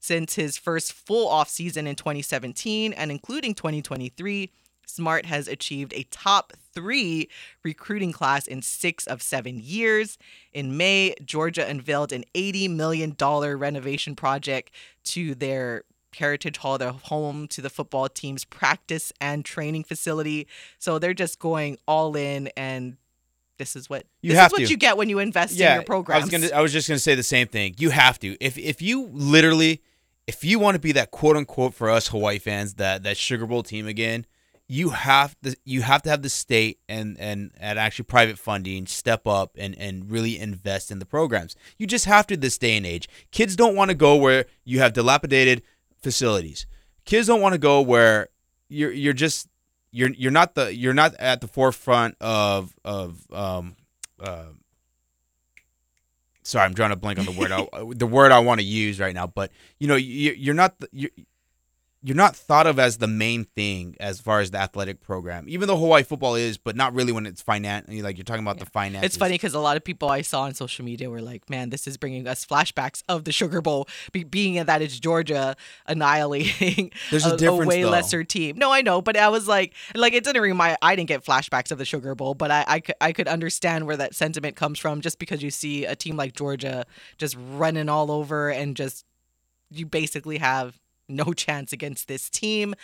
[0.00, 4.50] since his first full offseason in 2017 and including 2023.
[4.86, 7.28] Smart has achieved a top three
[7.62, 10.16] recruiting class in six of seven years.
[10.52, 14.70] In May, Georgia unveiled an $80 million renovation project
[15.04, 15.84] to their
[16.16, 20.48] Heritage Hall, their home to the football team's practice and training facility.
[20.78, 22.96] So they're just going all in and
[23.58, 24.70] this is what you this have is what to.
[24.70, 26.16] you get when you invest yeah, in your program.
[26.16, 27.74] I was gonna I was just gonna say the same thing.
[27.76, 28.36] You have to.
[28.40, 29.82] If if you literally
[30.28, 33.46] if you want to be that quote unquote for us Hawaii fans, that that Sugar
[33.46, 34.26] Bowl team again,
[34.68, 38.86] you have to you have to have the state and and and actually private funding
[38.86, 41.56] step up and and really invest in the programs.
[41.78, 43.08] You just have to this day and age.
[43.32, 45.62] Kids don't want to go where you have dilapidated
[46.02, 46.66] facilities.
[47.06, 48.28] Kids don't want to go where
[48.68, 49.48] you're you're just
[49.92, 53.76] you're you're not the you're not at the forefront of of um
[54.20, 54.44] uh,
[56.48, 58.98] sorry, I'm drawing a blank on the word I, the word I want to use
[58.98, 59.26] right now.
[59.26, 61.10] But you know, you, you're not you're,
[62.00, 65.66] you're not thought of as the main thing as far as the athletic program, even
[65.66, 67.88] though Hawaii football is, but not really when it's finance.
[67.90, 69.04] Like you're talking about the finance.
[69.04, 71.70] It's funny because a lot of people I saw on social media were like, "Man,
[71.70, 75.56] this is bringing us flashbacks of the Sugar Bowl, be- being that it's Georgia
[75.86, 77.90] annihilating There's a a, difference, way though.
[77.90, 80.78] lesser team." No, I know, but I was like, like it didn't remind.
[80.80, 83.86] I didn't get flashbacks of the Sugar Bowl, but I, I could, I could understand
[83.86, 87.88] where that sentiment comes from, just because you see a team like Georgia just running
[87.88, 89.04] all over and just
[89.70, 92.74] you basically have no chance against this team.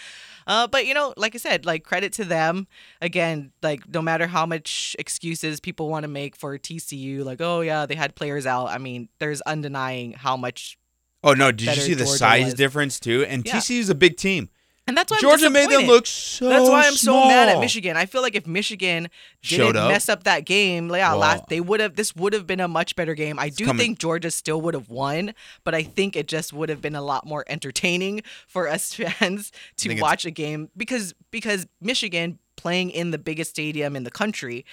[0.46, 2.66] Uh, but you know, like I said, like credit to them.
[3.00, 7.60] Again, like no matter how much excuses people want to make for TCU, like oh
[7.60, 8.66] yeah, they had players out.
[8.66, 10.78] I mean, there's undenying how much,
[11.22, 12.54] oh no, did you see the Georgia size was.
[12.54, 13.24] difference too?
[13.24, 13.56] And Yeah.
[13.56, 14.48] TCU is a big team.
[14.86, 16.48] And that's why I'm Georgia made them look so.
[16.48, 17.60] That's why I'm so mad at.
[17.60, 17.96] Michigan.
[17.96, 19.08] I feel like if Michigan
[19.42, 19.88] didn't up?
[19.90, 21.96] mess up that game, like, yeah, Well- last they would have.
[21.96, 23.38] This would have been a much better game.
[23.38, 26.68] I do coming- think Georgia still would have won, but I think it just would
[26.68, 31.66] have been a lot more entertaining for us fans to watch a game because because
[31.80, 34.64] Michigan playing in the biggest stadium in the country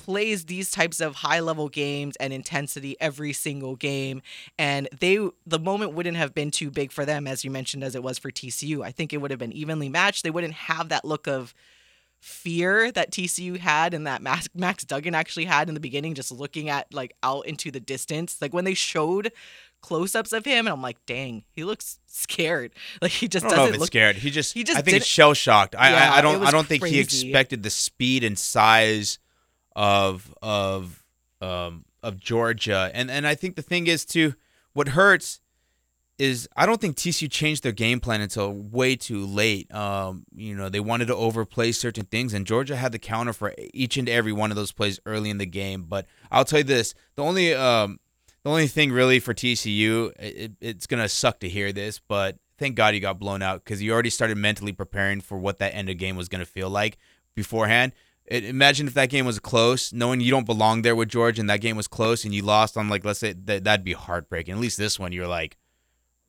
[0.00, 4.22] plays these types of high level games and intensity every single game
[4.58, 7.94] and they the moment wouldn't have been too big for them as you mentioned as
[7.94, 8.82] it was for TCU.
[8.82, 10.22] I think it would have been evenly matched.
[10.22, 11.54] They wouldn't have that look of
[12.18, 16.32] fear that TCU had and that Max, Max Duggan actually had in the beginning just
[16.32, 18.40] looking at like out into the distance.
[18.40, 19.32] Like when they showed
[19.82, 23.86] close-ups of him and I'm like, "Dang, he looks scared." Like he just doesn't look
[23.86, 24.16] scared.
[24.16, 25.74] He just, he just I think it's shell shocked.
[25.74, 29.18] I, Yeah, I, I don't, I don't think he expected the speed and size
[29.76, 31.04] of of
[31.40, 32.90] um of Georgia.
[32.94, 34.34] And and I think the thing is too,
[34.72, 35.40] what hurts
[36.20, 39.72] is I don't think TCU changed their game plan until way too late.
[39.74, 43.54] Um, you know, they wanted to overplay certain things, and Georgia had the counter for
[43.72, 45.84] each and every one of those plays early in the game.
[45.88, 47.98] But I'll tell you this: the only um,
[48.44, 52.76] the only thing really for TCU, it, it's gonna suck to hear this, but thank
[52.76, 55.88] God you got blown out because you already started mentally preparing for what that end
[55.88, 56.98] of game was gonna feel like
[57.34, 57.92] beforehand.
[58.30, 61.50] It, imagine if that game was close, knowing you don't belong there with George, and
[61.50, 64.54] that game was close, and you lost on like let's say that that'd be heartbreaking.
[64.54, 65.58] At least this one, you're like,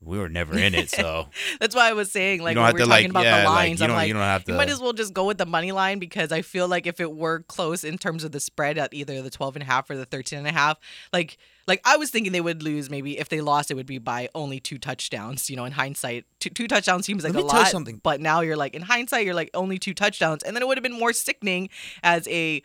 [0.03, 1.27] we were never in it, so
[1.59, 3.23] That's why I was saying, like, don't when have we were to, talking like, about
[3.23, 5.13] yeah, the like, lines, you I'm like, you don't have you might as well just
[5.13, 8.23] go with the money line because I feel like if it were close in terms
[8.23, 10.51] of the spread at either the 12 and a half or the 13 and a
[10.51, 10.79] half,
[11.13, 12.89] like, like I was thinking they would lose.
[12.89, 15.49] Maybe if they lost, it would be by only two touchdowns.
[15.49, 17.71] You know, in hindsight, two, two touchdowns seems like Let a me tell you lot.
[17.71, 17.99] something.
[18.03, 20.77] But now you're like, in hindsight, you're like only two touchdowns, and then it would
[20.77, 21.69] have been more sickening
[22.03, 22.61] as a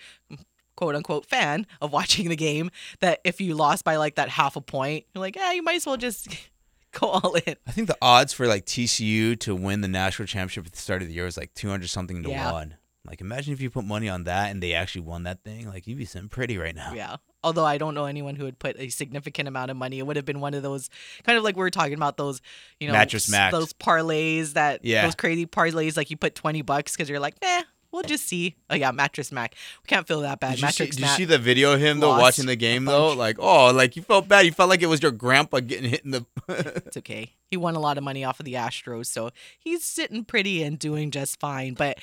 [0.76, 4.56] quote unquote fan of watching the game that if you lost by like that half
[4.56, 6.28] a point, you're like, yeah, you might as well just
[6.92, 7.56] go all in.
[7.66, 11.02] I think the odds for like TCU to win the national championship at the start
[11.02, 12.52] of the year was like two hundred something to Yeah.
[12.52, 12.76] one.
[13.06, 15.68] Like imagine if you put money on that and they actually won that thing.
[15.68, 16.92] Like you'd be sitting pretty right now.
[16.92, 17.16] Yeah.
[17.44, 19.98] Although I don't know anyone who would put a significant amount of money.
[19.98, 20.90] It would have been one of those
[21.24, 22.40] kind of like we were talking about those,
[22.80, 23.52] you know, Mattress Max.
[23.52, 25.02] those parlays that Yeah.
[25.04, 28.56] those crazy parlays like you put 20 bucks because you're like, eh, we'll just see.
[28.68, 29.54] Oh yeah, mattress Mack.
[29.82, 30.56] We can't feel that bad.
[30.56, 32.84] Did you, see, mattress did you see the video of him though watching the game
[32.84, 33.12] though?
[33.12, 34.44] Like oh, like you felt bad.
[34.44, 36.26] You felt like it was your grandpa getting hit in the.
[36.86, 37.32] It's okay.
[37.50, 40.78] He won a lot of money off of the Astros, so he's sitting pretty and
[40.78, 41.74] doing just fine.
[41.74, 41.98] But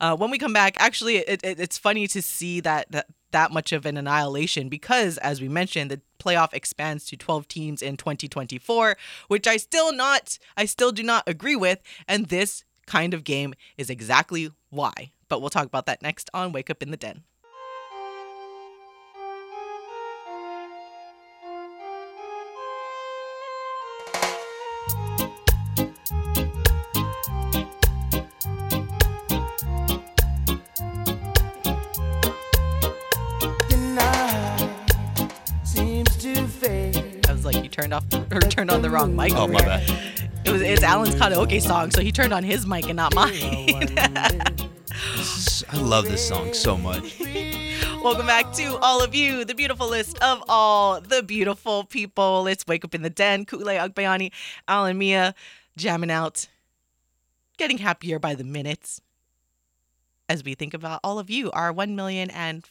[0.00, 3.52] uh, when we come back, actually, it, it, it's funny to see that, that that
[3.52, 7.96] much of an annihilation because, as we mentioned, the playoff expands to 12 teams in
[7.96, 8.96] 2024,
[9.28, 11.80] which I still not, I still do not agree with.
[12.06, 15.12] And this kind of game is exactly why.
[15.28, 17.22] But we'll talk about that next on Wake Up in the Den.
[37.48, 39.32] Like, you turned off or turned on the wrong mic.
[39.34, 39.68] oh my here.
[39.68, 40.30] bad.
[40.44, 43.32] It was it's Alan's karaoke song, so he turned on his mic and not mine.
[43.40, 43.80] Oh,
[45.72, 47.18] I love this song so much.
[48.04, 52.42] Welcome back to all of you, the beautiful list of all the beautiful people.
[52.42, 53.46] Let's wake up in the den.
[53.46, 54.30] Ku'ule Agbayani,
[54.68, 55.34] Alan Mia,
[55.74, 56.48] jamming out,
[57.56, 59.00] getting happier by the minutes
[60.28, 62.68] as we think about all of you, our one million and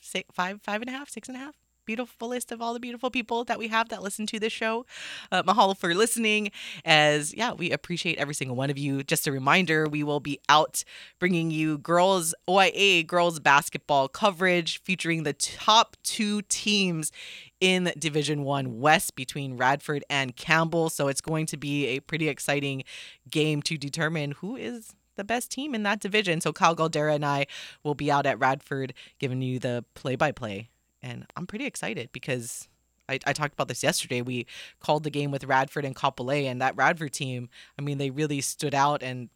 [0.00, 1.56] six, five, five and a half, six and a half.
[1.86, 4.84] Beautiful list of all the beautiful people that we have that listen to this show.
[5.30, 6.50] Uh, mahalo for listening.
[6.84, 9.04] As yeah, we appreciate every single one of you.
[9.04, 10.82] Just a reminder, we will be out
[11.20, 17.12] bringing you girls OIA girls basketball coverage featuring the top two teams
[17.60, 20.90] in Division One West between Radford and Campbell.
[20.90, 22.82] So it's going to be a pretty exciting
[23.30, 26.40] game to determine who is the best team in that division.
[26.40, 27.46] So Kyle Galdeira and I
[27.82, 30.68] will be out at Radford giving you the play by play.
[31.06, 32.68] And I'm pretty excited because
[33.08, 34.22] I, I talked about this yesterday.
[34.22, 34.46] We
[34.80, 38.40] called the game with Radford and Kapolei, and that Radford team, I mean, they really
[38.40, 39.02] stood out.
[39.02, 39.28] And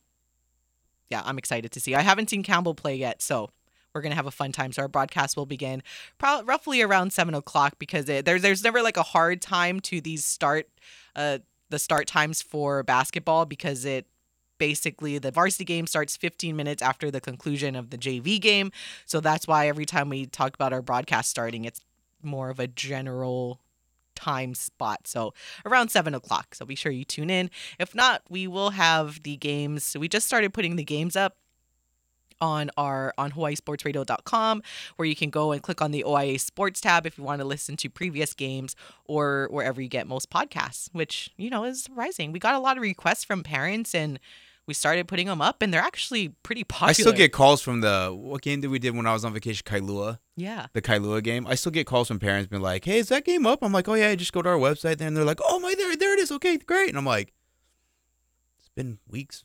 [1.09, 1.94] yeah, I'm excited to see.
[1.94, 3.50] I haven't seen Campbell play yet, so
[3.94, 4.72] we're gonna have a fun time.
[4.72, 5.83] So our broadcast will begin
[6.20, 10.24] roughly around seven o'clock because it, there's there's never like a hard time to these
[10.24, 10.68] start
[11.16, 11.38] uh
[11.70, 14.06] the start times for basketball because it
[14.61, 18.70] basically the varsity game starts 15 minutes after the conclusion of the JV game.
[19.07, 21.81] So that's why every time we talk about our broadcast starting, it's
[22.23, 23.59] more of a general
[24.14, 25.09] time spot.
[25.09, 25.33] So
[25.64, 26.55] around seven o'clock.
[26.55, 27.51] So be sure you tune in.
[27.79, 29.83] If not, we will have the games.
[29.83, 31.37] So we just started putting the games up
[32.40, 34.62] on our on hawaiisportsradio.com
[34.96, 37.46] where you can go and click on the OIA sports tab if you want to
[37.46, 42.33] listen to previous games or wherever you get most podcasts which you know is surprising
[42.33, 44.18] we got a lot of requests from parents and
[44.70, 47.80] we started putting them up and they're actually pretty popular I still get calls from
[47.80, 49.64] the what game did we did when I was on vacation?
[49.66, 50.20] Kailua?
[50.37, 50.66] Yeah.
[50.74, 51.44] The Kailua game.
[51.44, 53.59] I still get calls from parents being like hey is that game up?
[53.62, 55.74] I'm like oh yeah just go to our website there and they're like oh my
[55.74, 56.30] there there it is.
[56.30, 56.88] Okay great.
[56.88, 57.33] And I'm like
[58.61, 59.44] it's been weeks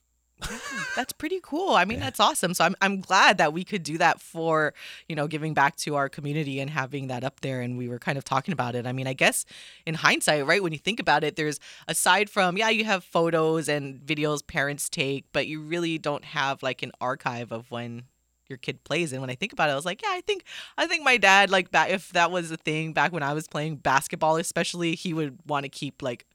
[0.95, 1.75] that's pretty cool.
[1.75, 2.05] I mean, yeah.
[2.05, 2.53] that's awesome.
[2.53, 4.73] So I'm I'm glad that we could do that for,
[5.07, 7.99] you know, giving back to our community and having that up there and we were
[7.99, 8.85] kind of talking about it.
[8.85, 9.45] I mean, I guess
[9.85, 13.69] in hindsight, right, when you think about it, there's aside from yeah, you have photos
[13.69, 18.03] and videos parents take, but you really don't have like an archive of when
[18.47, 20.43] your kid plays and when i think about it i was like yeah i think
[20.77, 23.47] i think my dad like back if that was a thing back when i was
[23.47, 26.27] playing basketball especially he would want to keep like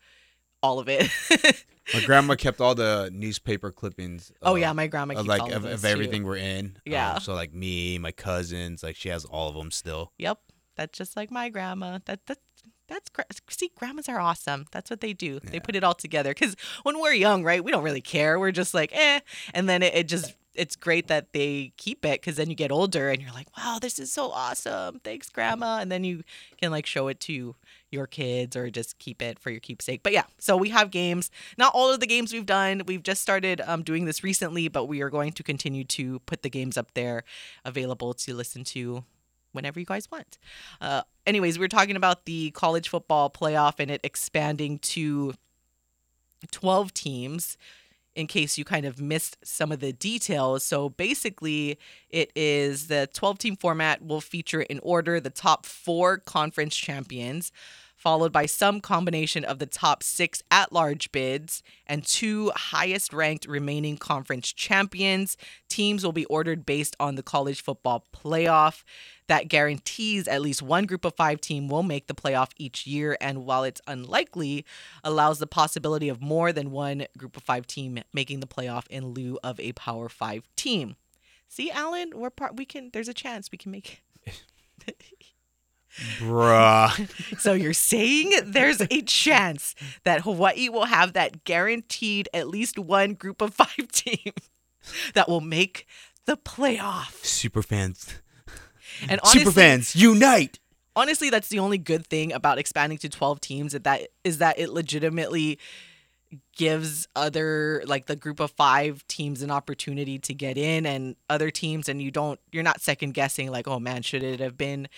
[0.63, 1.11] all of it
[1.95, 4.33] My grandma kept all the newspaper clippings.
[4.43, 6.77] Oh yeah, my grandma of like of, of everything we're in.
[6.85, 7.15] Yeah.
[7.15, 10.13] Um, so like me, my cousins, like she has all of them still.
[10.19, 10.39] Yep,
[10.77, 11.99] that's just like my grandma.
[12.05, 12.39] That that
[12.89, 13.11] that's
[13.49, 15.51] see grandmas are awesome that's what they do yeah.
[15.51, 18.51] they put it all together because when we're young right we don't really care we're
[18.51, 19.21] just like eh
[19.55, 22.71] and then it, it just it's great that they keep it because then you get
[22.71, 26.23] older and you're like wow this is so awesome thanks grandma and then you
[26.61, 27.55] can like show it to
[27.91, 30.03] your kids or just keep it for your keepsake.
[30.03, 31.31] But yeah, so we have games.
[31.59, 32.83] Not all of the games we've done.
[32.87, 36.43] We've just started um, doing this recently, but we are going to continue to put
[36.43, 37.25] the games up there
[37.65, 39.05] available to listen to
[39.53, 40.39] whenever you guys want.
[40.81, 45.35] Uh, anyways, we are talking about the college football playoff and it expanding to
[46.51, 47.59] 12 teams
[48.15, 50.65] in case you kind of missed some of the details.
[50.65, 56.19] So basically, it is the 12 team format will feature in order the top four
[56.19, 57.53] conference champions,
[58.01, 63.45] followed by some combination of the top six at large bids and two highest ranked
[63.45, 65.37] remaining conference champions.
[65.69, 68.85] Teams will be ordered based on the college football playoff
[69.27, 73.19] that guarantees at least one group of five team will make the playoff each year.
[73.21, 74.65] And while it's unlikely,
[75.05, 79.09] allows the possibility of more than one group of five team making the playoff in
[79.09, 80.97] lieu of a power five team.
[81.49, 82.57] See, Alan, we're part.
[82.57, 82.91] We can.
[82.93, 84.03] There's a chance we can make.
[86.19, 87.39] Bruh.
[87.41, 89.75] so you're saying there's a chance
[90.05, 94.33] that Hawaii will have that guaranteed at least one group of five team
[95.15, 95.87] that will make
[96.27, 97.25] the playoff.
[97.25, 98.21] Super fans.
[99.09, 100.59] And honestly, super fans unite.
[100.95, 104.59] Honestly, that's the only good thing about expanding to 12 teams is that is that
[104.59, 105.59] it legitimately
[106.57, 111.51] gives other like the group of 5 teams an opportunity to get in and other
[111.51, 114.89] teams and you don't you're not second guessing like oh man should it have been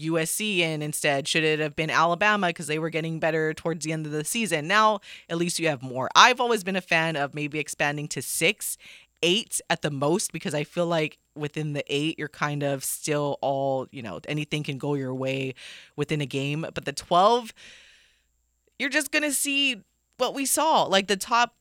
[0.00, 1.28] USC in instead?
[1.28, 4.24] Should it have been Alabama because they were getting better towards the end of the
[4.24, 4.66] season?
[4.66, 6.08] Now, at least you have more.
[6.14, 8.76] I've always been a fan of maybe expanding to six,
[9.22, 13.38] eight at the most because I feel like within the eight, you're kind of still
[13.40, 15.54] all, you know, anything can go your way
[15.96, 16.66] within a game.
[16.74, 17.52] But the 12,
[18.78, 19.82] you're just going to see
[20.18, 20.84] what we saw.
[20.84, 21.54] Like the top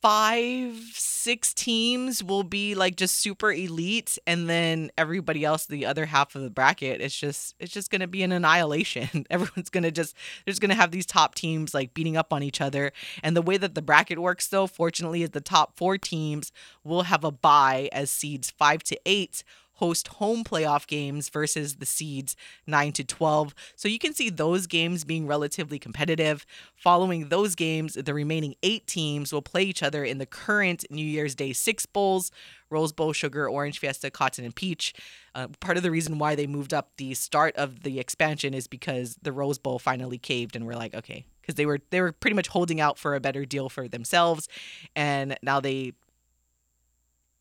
[0.00, 6.06] five, six teams will be like just super elite, and then everybody else, the other
[6.06, 9.26] half of the bracket, it's just it's just gonna be an annihilation.
[9.30, 12.92] Everyone's gonna just there's gonna have these top teams like beating up on each other.
[13.22, 16.52] And the way that the bracket works, though, fortunately, is the top four teams
[16.84, 19.44] will have a bye as seeds five to eight
[19.80, 23.54] host home playoff games versus the seeds 9 to 12.
[23.76, 26.46] So you can see those games being relatively competitive.
[26.76, 31.04] Following those games, the remaining eight teams will play each other in the current New
[31.04, 32.30] Year's Day Six Bowls
[32.70, 34.94] Rose Bowl, Sugar, Orange Fiesta, Cotton, and Peach.
[35.34, 38.66] Uh, part of the reason why they moved up the start of the expansion is
[38.66, 42.12] because the Rose Bowl finally caved, and we're like, okay, because they were they were
[42.12, 44.48] pretty much holding out for a better deal for themselves,
[44.94, 45.92] and now they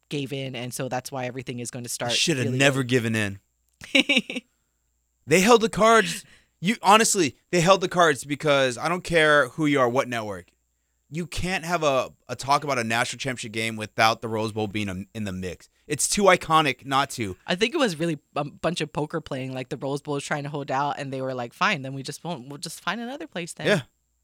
[0.10, 2.12] gave in, and so that's why everything is going to start.
[2.12, 3.39] Should have really never given in.
[5.28, 6.26] they held the cards.
[6.60, 10.51] You honestly, they held the cards because I don't care who you are, what network.
[11.10, 14.68] you can't have a, a talk about a national championship game without the Rose Bowl
[14.68, 15.70] being a, in the mix.
[15.88, 17.36] It's too iconic not to.
[17.47, 19.53] I think it was really a bunch of poker playing.
[19.53, 21.93] Like the Rose Bowl was trying to hold out, and they were like, "Fine, then
[21.93, 22.49] we just won't.
[22.49, 23.82] We'll just find another place then." Yeah.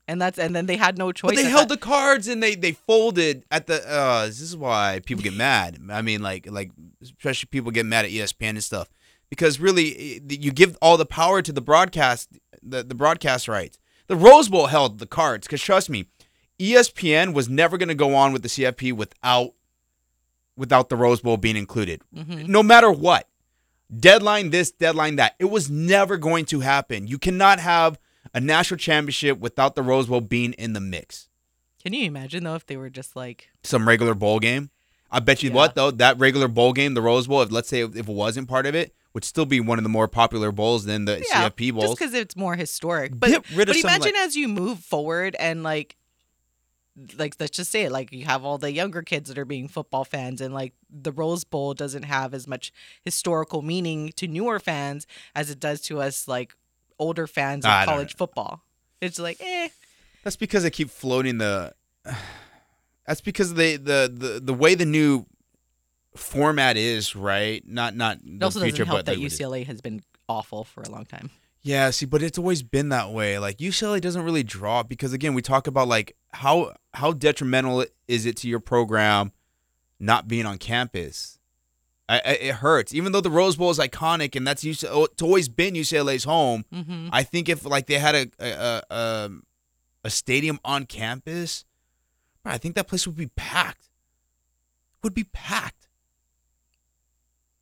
[0.07, 1.31] And that's and then they had no choice.
[1.31, 3.87] But they held that- the cards and they they folded at the.
[3.89, 5.79] Uh, this is why people get mad.
[5.89, 8.87] I mean, like like especially people get mad at ESPN and stuff
[9.29, 12.29] because really you give all the power to the broadcast
[12.61, 13.79] the the broadcast rights.
[14.07, 16.05] The Rose Bowl held the cards because trust me,
[16.59, 19.53] ESPN was never going to go on with the CFP without
[20.55, 23.27] without the Rose Bowl being included, no matter what.
[23.99, 25.35] Deadline this, deadline that.
[25.37, 27.07] It was never going to happen.
[27.07, 27.99] You cannot have
[28.35, 31.29] a national championship without the Rose Bowl being in the mix.
[31.81, 34.69] Can you imagine though if they were just like, Some regular bowl game.
[35.11, 35.55] I bet you Yeah.
[35.55, 38.47] what though, that regular bowl game, the Rose Bowl, if let's say if it wasn't
[38.49, 41.47] part of it, would still be one of the more popular bowls than the yeah,
[41.49, 41.97] CFP just bowls.
[41.97, 43.17] because it's more historic.
[43.17, 45.95] But but imagine like- as you move forward and like.
[47.17, 49.67] Like let's just say it, like you have all the younger kids that are being
[49.67, 52.71] football fans, and like the Rose Bowl doesn't have as much
[53.03, 55.05] historical meaning to newer fans
[55.35, 56.55] as it does to us like
[56.99, 58.61] older fans of I don't college football.
[59.01, 59.69] It's like, eh,
[60.23, 61.73] That's because they keep floating the.
[63.07, 65.27] That's because they the the the way the new
[66.15, 67.63] format is right.
[67.67, 70.01] Not not it the also future, doesn't help but that like, what UCLA has been
[70.27, 71.29] awful for a long time.
[71.61, 73.39] Yeah, see, but it's always been that way.
[73.39, 78.25] Like UCLA doesn't really draw because again, we talk about like how how detrimental is
[78.25, 79.31] it to your program
[79.99, 81.39] not being on campus.
[82.07, 85.05] I, I, it hurts, even though the Rose Bowl is iconic and that's UC, oh,
[85.05, 86.63] it's always been UCLA's home.
[86.71, 87.09] Mm-hmm.
[87.11, 88.95] I think if like they had a a a,
[89.25, 89.43] um,
[90.03, 91.65] a stadium on campus,
[92.45, 93.89] I think that place would be packed.
[95.03, 95.87] Would be packed.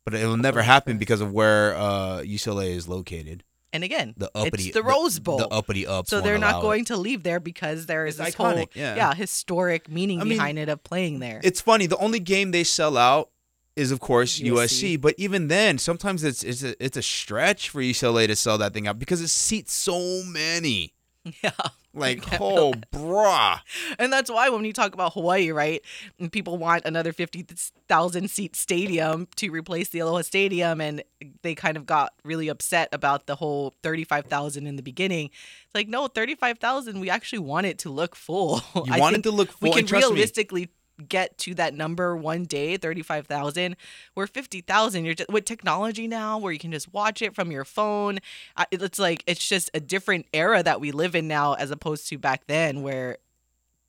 [0.04, 3.42] But it will never happen because of where uh, UCLA is located.
[3.72, 5.38] And again, The uppity, it's the Rose Bowl.
[5.38, 6.08] the, uppity ups.
[6.10, 6.86] so they're not going It.
[6.88, 9.14] to leave there because there is It's this whole iconic, yeah.
[9.14, 11.40] historic meaning I mean, behind it of playing there.
[11.42, 11.86] It's funny.
[11.86, 13.30] The only game they sell out
[13.76, 14.52] is, of course, USC.
[14.52, 15.00] USC.
[15.00, 18.72] But even then, sometimes it's it's a, it's a stretch for UCLA to sell that
[18.72, 20.94] thing out because it seats so many.
[21.42, 21.50] yeah.
[21.96, 23.60] Like, oh, brah.
[24.00, 25.80] And that's why when you talk about Hawaii, right,
[26.18, 31.04] and people want another 50,000 seat stadium to replace the Aloha Stadium, and
[31.42, 35.30] they kind of got really upset about the whole 35,000 in the beginning.
[35.66, 38.60] It's like, no, 35,000, we actually want it to look full.
[38.74, 39.70] You I want it to look full.
[39.70, 40.70] We can trust me- realistically
[41.08, 43.76] get to that number one day 35,000
[44.14, 47.64] where 50,000 you're just with technology now where you can just watch it from your
[47.64, 48.20] phone
[48.56, 52.08] uh, it's like it's just a different era that we live in now as opposed
[52.08, 53.18] to back then where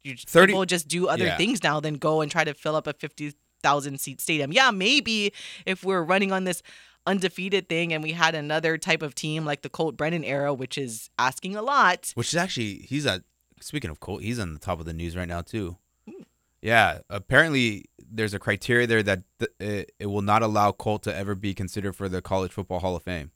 [0.04, 1.38] you just, 30 people just do other Yeah.
[1.38, 4.52] things now than go and try to fill up a 50,000 seat stadium.
[4.52, 5.34] Yeah, maybe
[5.66, 6.62] if we're running on this
[7.08, 10.78] undefeated thing and we had another type of team like the Colt Brennan era, which
[10.78, 12.12] is asking a lot.
[12.16, 13.24] Which is actually he's a,
[13.62, 15.78] Speaking of Colt, he's on the top of the news right now too.
[16.66, 21.16] Yeah, apparently there's a criteria there that th- it, it will not allow Colt to
[21.16, 23.32] ever be considered for the College Football Hall of Fame.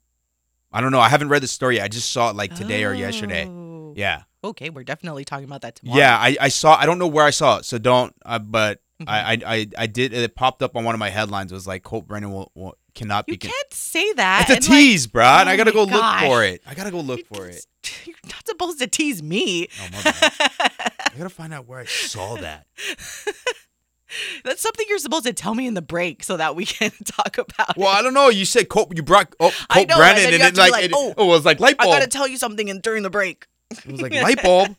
[0.72, 1.00] I don't know.
[1.00, 1.76] I haven't read the story.
[1.76, 1.84] yet.
[1.84, 3.46] I just saw it like today or yesterday.
[3.48, 3.94] Oh.
[3.96, 5.98] Yeah, Okay, we're definitely talking about that tomorrow.
[5.98, 6.16] yeah.
[6.16, 6.76] I, I saw.
[6.76, 8.14] I don't know where I saw it, so don't.
[8.24, 9.08] Uh, but Mm-hmm.
[9.08, 10.12] I, I I I did.
[10.12, 11.50] It popped up on one of my headlines.
[11.52, 13.38] It was like Colt Brennan will, will cannot You be.
[13.38, 14.42] con- can't say that.
[14.42, 15.40] it's a and, like, tease, bruh.
[15.40, 16.22] and I oh gotta go gosh.
[16.22, 16.62] look for it.
[16.66, 17.66] I gotta go look for it.
[18.04, 19.68] You're not supposed to tease me.
[19.80, 19.88] Oh.
[20.04, 22.66] I gotta find out where I saw that.
[24.44, 27.38] That's something you're supposed to tell me in the break so that we can talk
[27.38, 27.98] about Well, it.
[27.98, 28.28] I don't know.
[28.28, 28.92] You said Colt.
[28.94, 31.14] You brought oh, Colt know, and Brennan, and, you have it like, like, it, oh,
[31.16, 31.90] oh, it was like light bulb.
[31.90, 33.46] I gotta tell you something in, during the break.
[33.70, 34.76] it was like light bulb.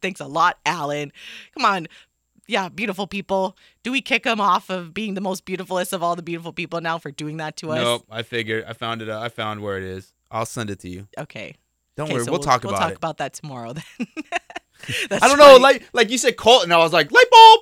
[0.00, 1.12] Thanks a lot, Alan.
[1.56, 1.86] Come on.
[2.52, 3.56] Yeah, beautiful people.
[3.82, 6.82] Do we kick him off of being the most beautifulest of all the beautiful people
[6.82, 7.78] now for doing that to us?
[7.82, 8.04] Nope.
[8.10, 8.64] I figured.
[8.68, 9.08] I found it.
[9.08, 10.12] uh, I found where it is.
[10.30, 11.08] I'll send it to you.
[11.16, 11.54] Okay.
[11.96, 12.24] Don't Okay, worry.
[12.24, 12.92] so we'll, talk we'll about talk it.
[12.92, 13.84] We'll talk about that tomorrow then.
[15.22, 15.56] I don't know.
[15.56, 16.72] Like like you said, Colton.
[16.72, 17.60] I was like light bulb.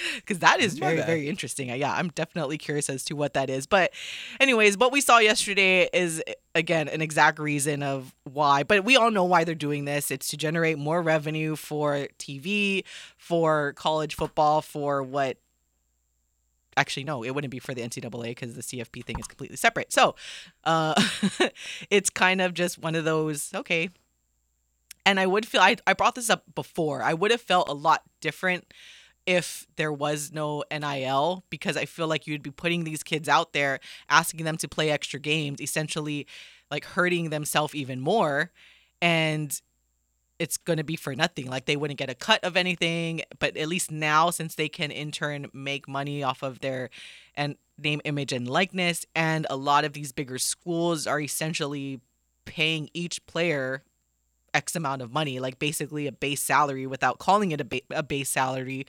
[0.16, 1.68] because that is very very interesting.
[1.68, 3.66] Yeah i'm definitely curious as to what that is.
[3.66, 3.92] But
[4.40, 6.22] anyways what we saw yesterday is
[6.54, 8.62] again an exact reason of why.
[8.62, 10.10] But we all know why they're doing this.
[10.10, 12.84] It's to generate more revenue for tv
[13.16, 15.38] for college football for what
[16.76, 19.92] actually no it wouldn't be for the ncaa because the cfp thing is completely separate.
[19.92, 20.14] So
[20.64, 20.94] uh
[21.90, 23.90] it's kind of just one of those okay.
[25.04, 27.02] And i would feel I, I brought this up before.
[27.02, 28.72] I would have felt a lot different
[29.26, 33.52] if there was no NIL because I feel like you'd be putting these kids out
[33.52, 36.26] there asking them to play extra games, essentially
[36.70, 38.50] like hurting themselves even more
[39.00, 39.60] and
[40.38, 41.48] it's going to be for nothing.
[41.48, 44.90] Like they wouldn't get a cut of anything, but at least now since they can
[44.90, 46.90] in turn make money off of their
[47.36, 52.00] and name image and likeness and a lot of these bigger schools are essentially
[52.44, 53.82] paying each player
[54.54, 58.02] X amount of money, like basically a base salary without calling it a, ba- a
[58.02, 58.86] base salary.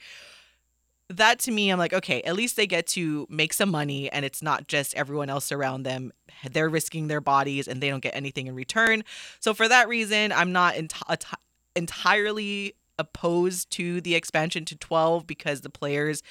[1.10, 4.24] That to me, I'm like, okay, at least they get to make some money and
[4.24, 6.12] it's not just everyone else around them.
[6.50, 9.04] They're risking their bodies and they don't get anything in return.
[9.38, 11.34] So, for that reason, I'm not enti-
[11.76, 16.22] entirely opposed to the expansion to 12 because the players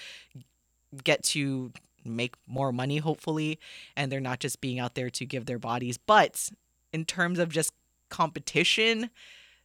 [1.04, 1.72] get to
[2.06, 3.60] make more money, hopefully,
[3.96, 5.98] and they're not just being out there to give their bodies.
[5.98, 6.50] But
[6.92, 7.74] in terms of just
[8.14, 9.10] competition,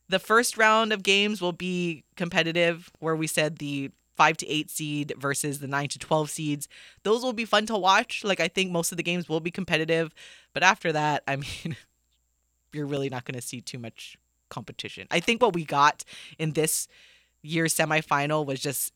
[0.08, 4.70] the first round of games will be competitive, where we said the five to eight
[4.70, 6.66] seed versus the nine to 12 seeds.
[7.04, 8.24] Those will be fun to watch.
[8.24, 10.12] Like, I think most of the games will be competitive.
[10.54, 11.76] But after that, I mean,
[12.72, 14.16] you're really not going to see too much
[14.48, 15.06] competition.
[15.10, 16.04] I think what we got
[16.38, 16.88] in this
[17.42, 18.92] year's semifinal was just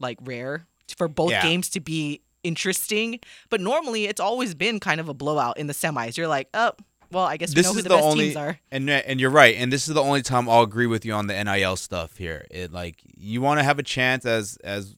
[0.00, 0.66] like rare
[0.96, 1.42] for both Yeah.
[1.42, 3.20] games to be interesting.
[3.50, 6.16] But normally, it's always been kind of a blowout in the semis.
[6.16, 6.72] You're like, oh,
[7.12, 8.58] well, I guess we this is who the, the, best only teams are.
[8.70, 11.26] and and you're right and this is the only time I'll agree with you on
[11.26, 14.96] the NIL stuff here it like you want to have a chance as as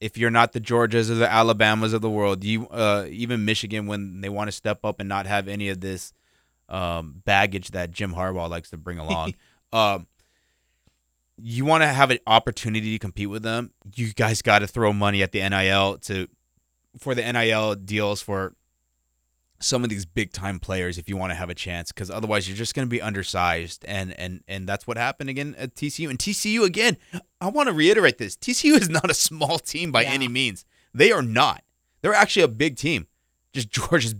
[0.00, 3.86] if you're not the Georgias or the Alabamas of the world you uh even Michigan
[3.86, 6.12] when they want to step up and not have any of this
[6.68, 9.34] um baggage that Jim Harbaugh likes to bring along
[9.72, 10.06] um
[11.38, 14.92] you want to have an opportunity to compete with them you guys got to throw
[14.92, 16.28] money at the NIL to
[16.98, 18.54] for the NIL deals for
[19.58, 22.46] some of these big time players if you want to have a chance because otherwise
[22.48, 26.10] you're just going to be undersized and and and that's what happened again at TCU
[26.10, 26.96] and TCU again
[27.40, 30.10] I want to reiterate this TCU is not a small team by Yeah.
[30.12, 30.64] any means.
[30.94, 31.62] They are not.
[32.02, 33.06] They're actually a big team.
[33.52, 34.14] Just Georgia's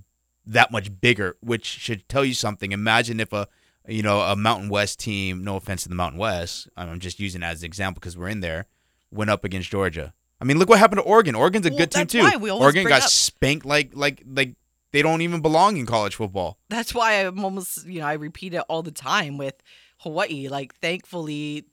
[0.47, 2.73] that much bigger which should tell you something.
[2.73, 3.47] Imagine if a
[3.89, 7.43] you know a Mountain West team no offense to the Mountain West I'm just using
[7.43, 8.67] it as an example because we're in there
[9.11, 10.15] went up against Georgia.
[10.41, 11.35] I mean look what happened to Oregon.
[11.35, 12.21] Oregon's a Well, good team too.
[12.21, 14.55] why we always Oregon got up- spanked like like like
[14.93, 16.59] they don't even belong in college football.
[16.69, 19.55] that's why I'm almost, you know, I repeat it all the time with
[19.99, 20.49] Hawaii.
[20.49, 21.65] Like, thankfully,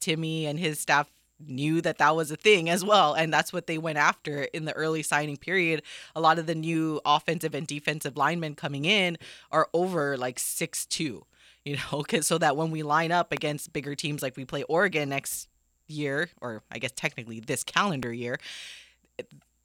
[0.00, 1.10] Timmy and his staff
[1.46, 3.14] knew that that was a thing as well.
[3.14, 5.82] And that's what they went after in the early signing period.
[6.14, 9.16] A lot of the new offensive and defensive linemen coming in
[9.50, 11.24] are over like six two,
[11.64, 15.08] you know, so that when we line up against bigger teams like we play Oregon
[15.08, 15.48] next
[15.86, 18.38] year, or I guess technically this calendar year,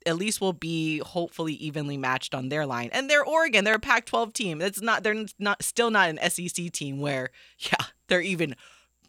[0.05, 2.89] at least will be hopefully evenly matched on their line.
[2.93, 4.61] And they're Oregon, they're a Pac-12 team.
[4.61, 7.29] It's not they're not still not an SEC team where
[7.59, 8.55] yeah, they're even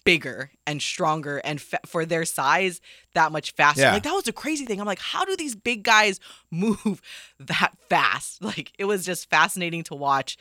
[0.05, 2.81] bigger and stronger and fa- for their size
[3.15, 3.83] that much faster.
[3.83, 3.93] Yeah.
[3.93, 4.81] Like that was a crazy thing.
[4.81, 6.21] I'm like how do these big guys
[6.51, 7.01] move
[7.41, 8.43] that fast?
[8.43, 10.37] Like it was just fascinating to watch.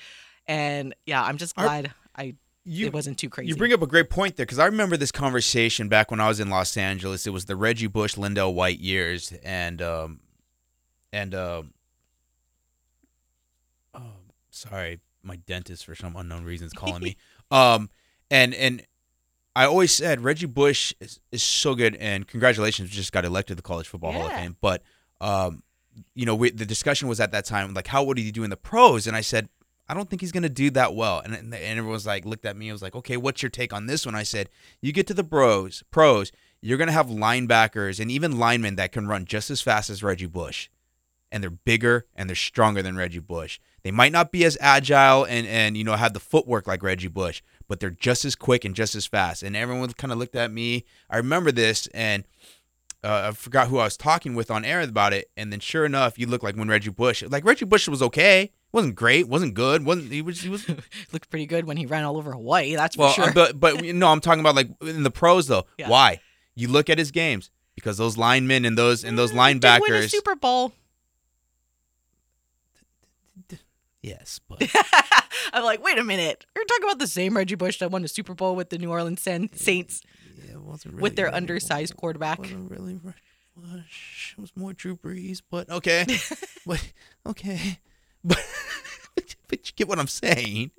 [0.48, 3.50] And yeah, I'm just Are- glad I You it wasn't too crazy.
[3.50, 6.28] you bring up a great point there because I remember this conversation back when I
[6.28, 7.26] was in Los Angeles.
[7.26, 10.20] It was the Reggie Bush, LenDale White years, and um,
[11.16, 11.74] and um,
[13.94, 14.02] oh,
[14.50, 17.18] sorry, my dentist for some unknown reason is calling me.
[17.52, 17.92] Um,
[18.32, 18.84] and and
[19.56, 23.56] I always said Reggie Bush is, is so good, and congratulations, just got elected to
[23.58, 24.58] the College Football Hall of Fame.
[24.62, 24.82] But
[25.22, 25.62] um,
[26.16, 28.50] you know, we, the discussion was at that time like, how would he do in
[28.50, 29.06] the pros?
[29.06, 29.48] And I said,
[29.88, 31.22] I don't think he's going to do that well.
[31.24, 32.70] And, and everyone was like, looked at me.
[32.70, 34.16] I was like, okay, what's your take on this one?
[34.16, 34.50] I said,
[34.82, 38.92] you get to the pros, pros, you're going to have linebackers and even linemen that
[38.92, 40.68] can run just as fast as Reggie Bush.
[41.36, 43.60] And they're bigger and they're stronger than Reggie Bush.
[43.84, 47.10] They might not be as agile and, and you know, have the footwork like Reggie
[47.10, 49.44] Bush, but they're just as quick and just as fast.
[49.44, 50.86] And everyone kind of looked at me.
[51.10, 52.24] I remember this and
[53.04, 55.86] uh, I forgot who I was talking with on air about it, and then sure
[55.86, 59.54] enough, you look like when Reggie Bush, like Reggie Bush was okay, wasn't great, wasn't
[59.56, 60.66] good, wasn't he was he was
[61.12, 63.26] looked pretty good when he ran all over Hawaii, that's for well, sure.
[63.26, 65.66] uh, but but no, I'm talking about like in the pros though.
[65.78, 65.90] Yeah.
[65.90, 66.22] Why?
[66.56, 69.92] You look at his games because those linemen and those and those Mm, did win
[69.92, 70.10] a linebackers.
[70.10, 70.72] Super Bowl.
[74.02, 74.62] Yes, but
[75.54, 76.46] I'm like, wait a minute.
[76.56, 78.92] You're talking about the same Reggie Bush that won the Super Bowl with the New
[78.92, 80.02] Orleans San- Saints
[80.46, 82.40] yeah, it wasn't really, with their really- undersized quarterback.
[82.40, 83.18] wasn't really Reggie
[83.56, 84.34] Bush.
[84.38, 86.06] It was more Drew Brees, but okay,
[86.66, 86.92] but
[87.26, 87.80] okay,
[88.24, 88.44] but
[89.48, 90.72] but you get what I'm saying.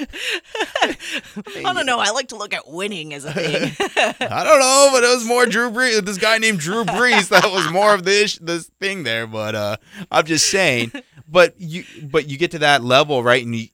[0.82, 1.98] I don't know.
[1.98, 3.72] I like to look at winning as a thing.
[4.20, 6.00] I don't know, but it was more Drew Brees.
[6.04, 9.26] This guy named Drew Brees that was more of this this thing there.
[9.26, 9.76] But uh,
[10.10, 10.92] I'm just saying.
[11.28, 13.44] But you but you get to that level, right?
[13.44, 13.68] And you,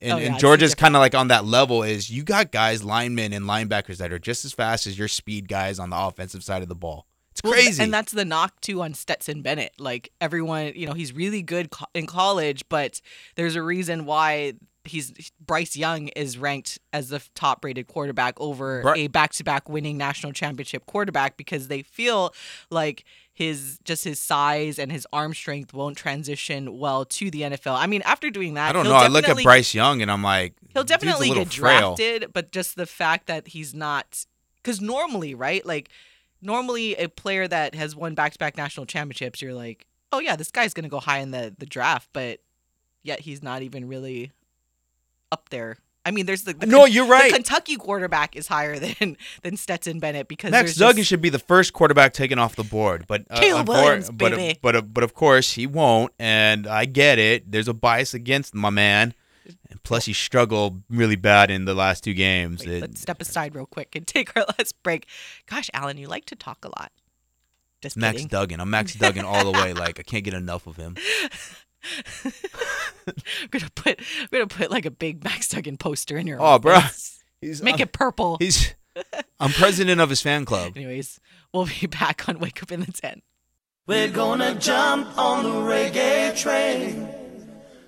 [0.00, 1.82] and, Oh, yeah, and Georgia's kind of like on that level.
[1.82, 5.48] Is you got guys, linemen and linebackers that are just as fast as your speed
[5.48, 7.06] guys on the offensive side of the ball.
[7.32, 7.82] It's Well, crazy.
[7.82, 9.72] and that's the knock too on Stetson Bennett.
[9.78, 13.00] Like everyone, you know, he's really good co- in college, but
[13.36, 14.52] there's a reason why
[14.84, 19.44] he's Bryce Young is ranked as the top rated quarterback over Bri- a back to
[19.44, 22.34] back winning national championship quarterback because they feel
[22.70, 27.76] like his just his size and his arm strength won't transition well to the NFL.
[27.76, 28.94] I mean, after doing that, I don't know.
[28.94, 31.94] I look at Bryce Young and I'm like, He'll definitely get frail.
[31.94, 34.24] drafted, but just the fact that he's not
[34.62, 35.64] because normally, right?
[35.64, 35.88] Like
[36.40, 40.74] normally, a player that has won back-to-back national championships, you're like, oh yeah, this guy's
[40.74, 42.40] gonna go high in the the draft, but
[43.02, 44.30] yet he's not even really
[45.32, 45.78] up there.
[46.04, 47.32] I mean, there's the, the No, you're the right.
[47.32, 51.38] Kentucky quarterback is higher than than Stetson Bennett because Max Duggan just- should be the
[51.38, 54.58] first quarterback taken off the board, but uh, Caleb Williams, but, baby.
[54.60, 57.50] but uh, but of course he won't, and I get it.
[57.50, 59.14] There's a bias against my man,
[59.70, 62.60] and plus he struggled really bad in the last two games.
[62.66, 65.06] Wait, It- let's step aside real quick and take our last break.
[65.46, 66.90] Gosh, Alan, you like to talk a lot.
[67.80, 68.28] Just Max kidding.
[68.28, 68.60] Duggan.
[68.60, 69.72] I'm Max Duggan all the way.
[69.72, 70.96] Like I can't get enough of him.
[73.06, 73.14] I'm
[73.50, 76.76] gonna put I'm gonna put like a big Max Duggan poster in your Oh, bruh.
[76.78, 77.22] office.
[77.40, 78.36] He's Make I'm, it purple.
[78.38, 78.74] He's
[79.40, 80.72] I'm president of his fan club.
[80.76, 81.18] Anyways,
[81.52, 83.22] we'll be back on Wake Up in the Den.
[83.86, 87.08] We're gonna jump on the reggae train.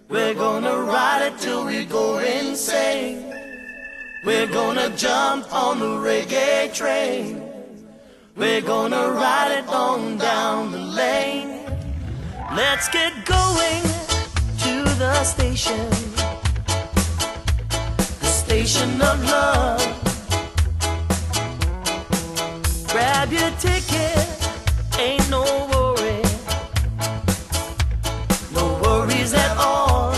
[0.08, 3.32] We're gonna ride it till we go insane.
[4.24, 7.42] We're gonna jump on the reggae train.
[8.36, 11.60] We're gonna ride it on down the lane.
[12.54, 13.93] Let's get going to the
[15.24, 15.88] station.
[18.20, 19.80] The station of love.
[22.88, 24.28] Grab your ticket,
[24.98, 26.22] ain't no worry.
[28.52, 30.12] No worries at all.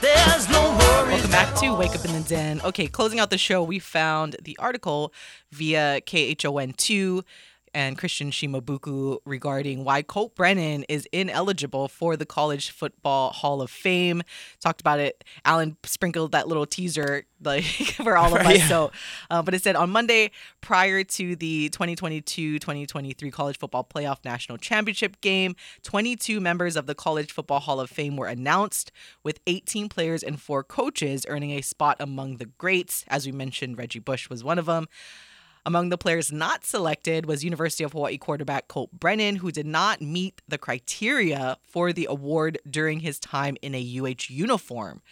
[0.00, 1.12] There's no worries.
[1.12, 2.60] Welcome back to Wake Up in the Den.
[2.62, 5.12] Okay, closing out the show, we found the article
[5.52, 7.22] via KHON2
[7.74, 13.70] and Christian Shimabuku regarding why Colt Brennan is ineligible for the College Football Hall of
[13.70, 14.22] Fame.
[14.60, 15.24] Talked about it.
[15.44, 17.64] Alan sprinkled that little teaser like
[18.02, 18.58] for all of us.
[18.58, 18.68] Yeah.
[18.68, 18.92] So,
[19.30, 25.20] uh, but it said on Monday prior to the 2022-2023 College Football Playoff National Championship
[25.20, 28.90] game, 22 members of the College Football Hall of Fame were announced,
[29.22, 33.04] with 18 players and four coaches earning a spot among the greats.
[33.08, 34.88] As we mentioned, Reggie Bush was one of them.
[35.66, 40.00] Among the players not selected was University of Hawaii quarterback Colt Brennan, who did not
[40.00, 45.02] meet the criteria for the award during his time in a UH uniform.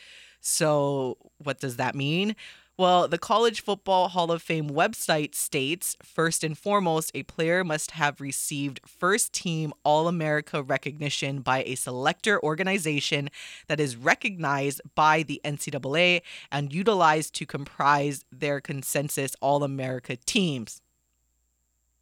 [0.41, 2.37] So, what does that mean?
[2.77, 7.93] Well, the College Football Hall of Fame website states first and foremost, a player must
[7.93, 13.31] have received first team All America recognition by a selector organization
[13.69, 20.81] that is recognized by the NCAA and utilized to comprise their consensus All America teams.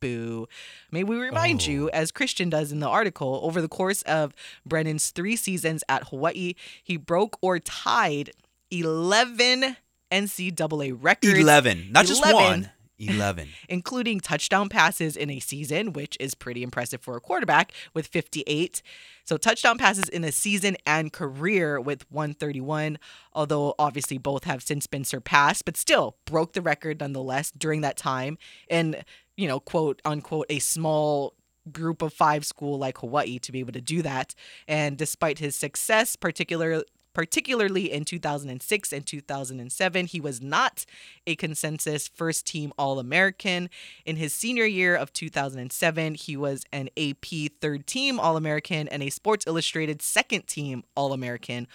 [0.00, 0.48] Boo.
[0.90, 1.90] May we remind you, oh.
[1.92, 4.32] as Christian does in the article, over the course of
[4.64, 8.30] Brennan's three seasons at Hawaii, he broke or tied
[8.70, 9.76] 11
[10.12, 11.38] NCAA records.
[11.38, 12.42] Eleven, not just 11.
[12.42, 12.70] one.
[12.98, 13.48] Eleven.
[13.68, 18.80] including touchdown passes in a season, which is pretty impressive for a quarterback with 58.
[19.24, 22.98] So, touchdown passes in a season and career with 131,
[23.32, 27.96] although obviously both have since been surpassed, but still broke the record nonetheless during that
[27.96, 28.38] time.
[28.70, 29.04] And,
[29.36, 31.34] you know, quote unquote, a small
[31.70, 34.34] group of five school like Hawaii to be able to do that.
[34.66, 36.82] And despite his success, particular
[37.12, 40.84] particularly in 2006 and 2007, he was not
[41.26, 43.70] a consensus first team All American.
[44.04, 49.02] In his senior year of 2007, he was an AP third team All American and
[49.02, 51.68] a Sports Illustrated second team All American.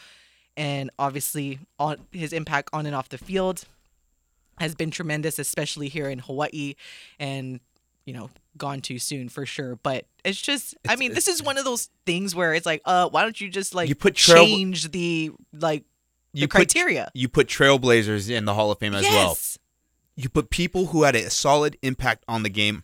[0.55, 3.65] And obviously, on his impact on and off the field
[4.59, 6.73] has been tremendous, especially here in Hawaii.
[7.19, 7.59] And
[8.07, 9.75] you know, gone too soon for sure.
[9.75, 13.09] But it's just, I mean, this is one of those things where it's like, uh,
[13.09, 15.83] why don't you just like You put trail- change the like
[16.33, 17.11] the You put- criteria?
[17.13, 19.37] You put trailblazers in the Hall of Fame as well.
[20.15, 22.83] you put people who had a solid impact on the game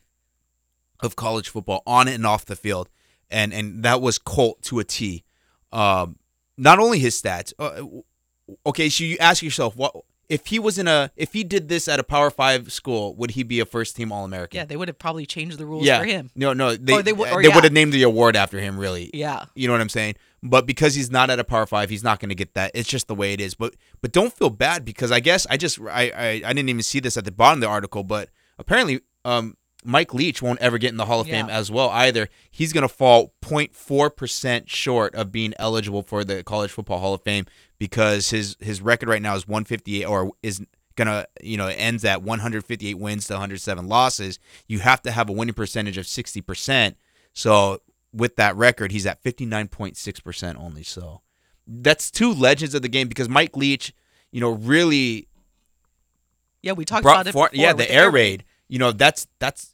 [1.00, 2.90] of college football on and off the field,
[3.32, 5.24] and and that was Colt to a T.
[5.72, 6.18] Um,
[6.58, 7.52] not only his stats.
[7.58, 7.82] Uh,
[8.66, 9.96] okay, so you ask yourself, what
[10.30, 13.32] if he was in a if he did this at a Power Five school, would
[13.32, 14.58] he be a first team All American?
[14.58, 16.00] Yeah, they would have probably changed the rules yeah.
[16.00, 16.30] for him.
[16.36, 17.62] No, no, they Or they they, would- or would yeah.
[17.62, 18.80] have named the award after him.
[18.80, 19.46] Really, Yeah.
[19.56, 20.16] you know what I'm saying?
[20.42, 22.72] But because he's not at a Power Five, he's not going to get that.
[22.74, 23.54] It's just the way it is.
[23.56, 26.84] But but don't feel bad because I guess I just I, I I didn't even
[26.84, 29.56] see this at the bottom of the article, but apparently um
[29.86, 32.30] Mike Leach won't ever get in the Hall of Fame as well either.
[32.50, 37.14] He's going to fall 0.4 percent short of being eligible for the College Football Hall
[37.14, 37.46] of Fame
[37.84, 40.66] because his his record right now is 158 or is
[40.96, 44.40] gonna you know ends at 158 wins to 107 losses.
[44.70, 46.96] You have to have a winning percentage of 60 percent.
[47.34, 47.82] So
[48.14, 50.84] with that record, he's at 59.6 percent only.
[50.84, 51.20] So
[51.68, 53.94] that's two legends of the game because Mike Leach,
[54.32, 55.28] you know, really
[56.62, 57.34] Yeah, we talked about it.
[57.34, 58.46] for, before yeah the air raid.
[58.70, 59.73] You know, that's that's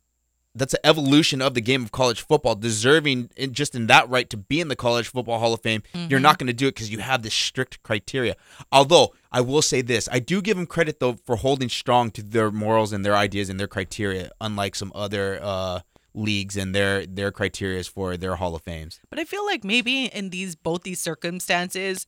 [0.60, 4.30] that's an evolution of the game of college football, deserving in, just in that right
[4.30, 5.84] to be in the College Football Hall of Fame.
[5.94, 6.10] Mm-hmm.
[6.10, 8.36] You're not going to do it because you have this strict criteria.
[8.72, 12.22] Although I will say this, I do give them credit though for holding strong to
[12.24, 15.80] their morals and their ideas and their criteria, unlike some other uh,
[16.14, 19.00] leagues and their their criteria for their Hall of Fames.
[19.10, 22.08] But I feel like maybe in these both these circumstances,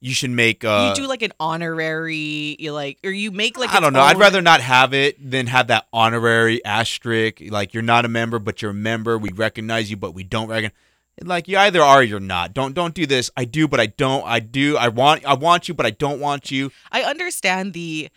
[0.00, 0.64] You should make.
[0.64, 4.00] Uh, you do like an honorary, you like, or you make like I don't know.
[4.00, 7.40] I'd rather not have it than have that honorary asterisk.
[7.48, 9.18] Like you're not a member, but you're a member.
[9.18, 10.72] We recognize you, but we don't recognize.
[11.20, 12.54] Like you either are or you're not.
[12.54, 13.28] Don't don't do this.
[13.36, 14.24] I do, but I don't.
[14.24, 14.76] I do.
[14.76, 15.24] I want.
[15.24, 16.70] I want you, but I don't want you.
[16.92, 18.08] I understand the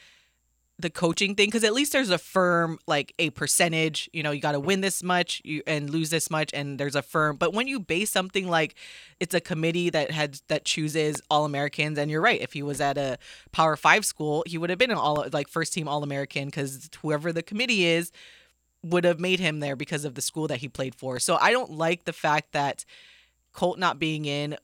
[0.81, 4.09] the coaching thing because at least there's a firm like a percentage.
[4.13, 6.95] You know, you got to win this much you, and lose this much, and there's
[6.95, 7.37] a firm.
[7.37, 8.75] But when you base something like
[9.19, 12.41] it's a committee that had that chooses all Americans, and you're right.
[12.41, 13.17] If he was at a
[13.51, 16.89] Power Five school, he would have been an all like first team All American because
[17.01, 18.11] whoever the committee is
[18.83, 21.19] would have made him there because of the school that he played for.
[21.19, 22.83] So I don't like the fact that
[23.53, 24.57] Colt not being in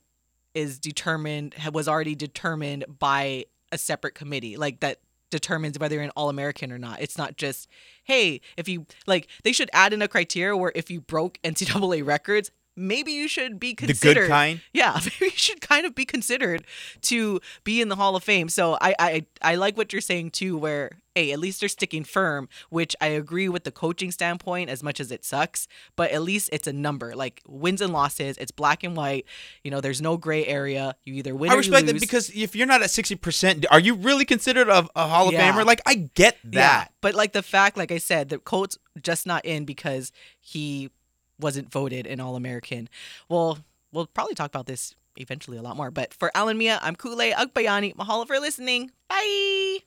[0.54, 4.98] is determined was already determined by a separate committee like that
[5.30, 7.00] determines whether you're an all-american or not.
[7.00, 7.68] It's not just
[8.04, 12.06] hey if you like they should add in a criteria where if you broke ncaa
[12.06, 14.22] records maybe you should be considered.
[14.22, 14.60] The good kind.
[14.72, 16.64] yeah maybe you should kind of be considered
[17.02, 20.30] to be in the hall of fame so i i, I like what you're saying
[20.30, 24.70] too where hey at least they're sticking firm which i agree with the coaching standpoint
[24.70, 25.66] as much as it sucks
[25.96, 29.24] but at least it's a number like wins and losses it's black and white
[29.64, 32.54] you know there's no gray area you either win I or respect that because if
[32.54, 35.52] you're not at sixty percent, are you really considered a, a Hall of Yeah.
[35.52, 35.64] Famer?
[35.64, 36.52] Like I get that.
[36.54, 40.90] Yeah, but like the fact, like I said, the Colts just not in because he
[41.38, 42.88] wasn't voted an All American.
[43.28, 43.58] Well,
[43.92, 45.90] we'll probably talk about this eventually a lot more.
[45.90, 47.94] But for Alan Mia, I'm Ku'ule Agbayani.
[47.96, 48.90] Mahalo for listening.
[49.08, 49.78] Bye.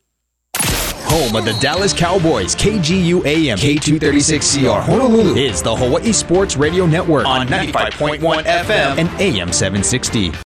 [1.12, 7.26] Home of the Dallas Cowboys, KGU AM, K236CR, Honolulu is the Hawaii Sports Radio Network
[7.28, 10.32] On 95.1 FM and AM 760.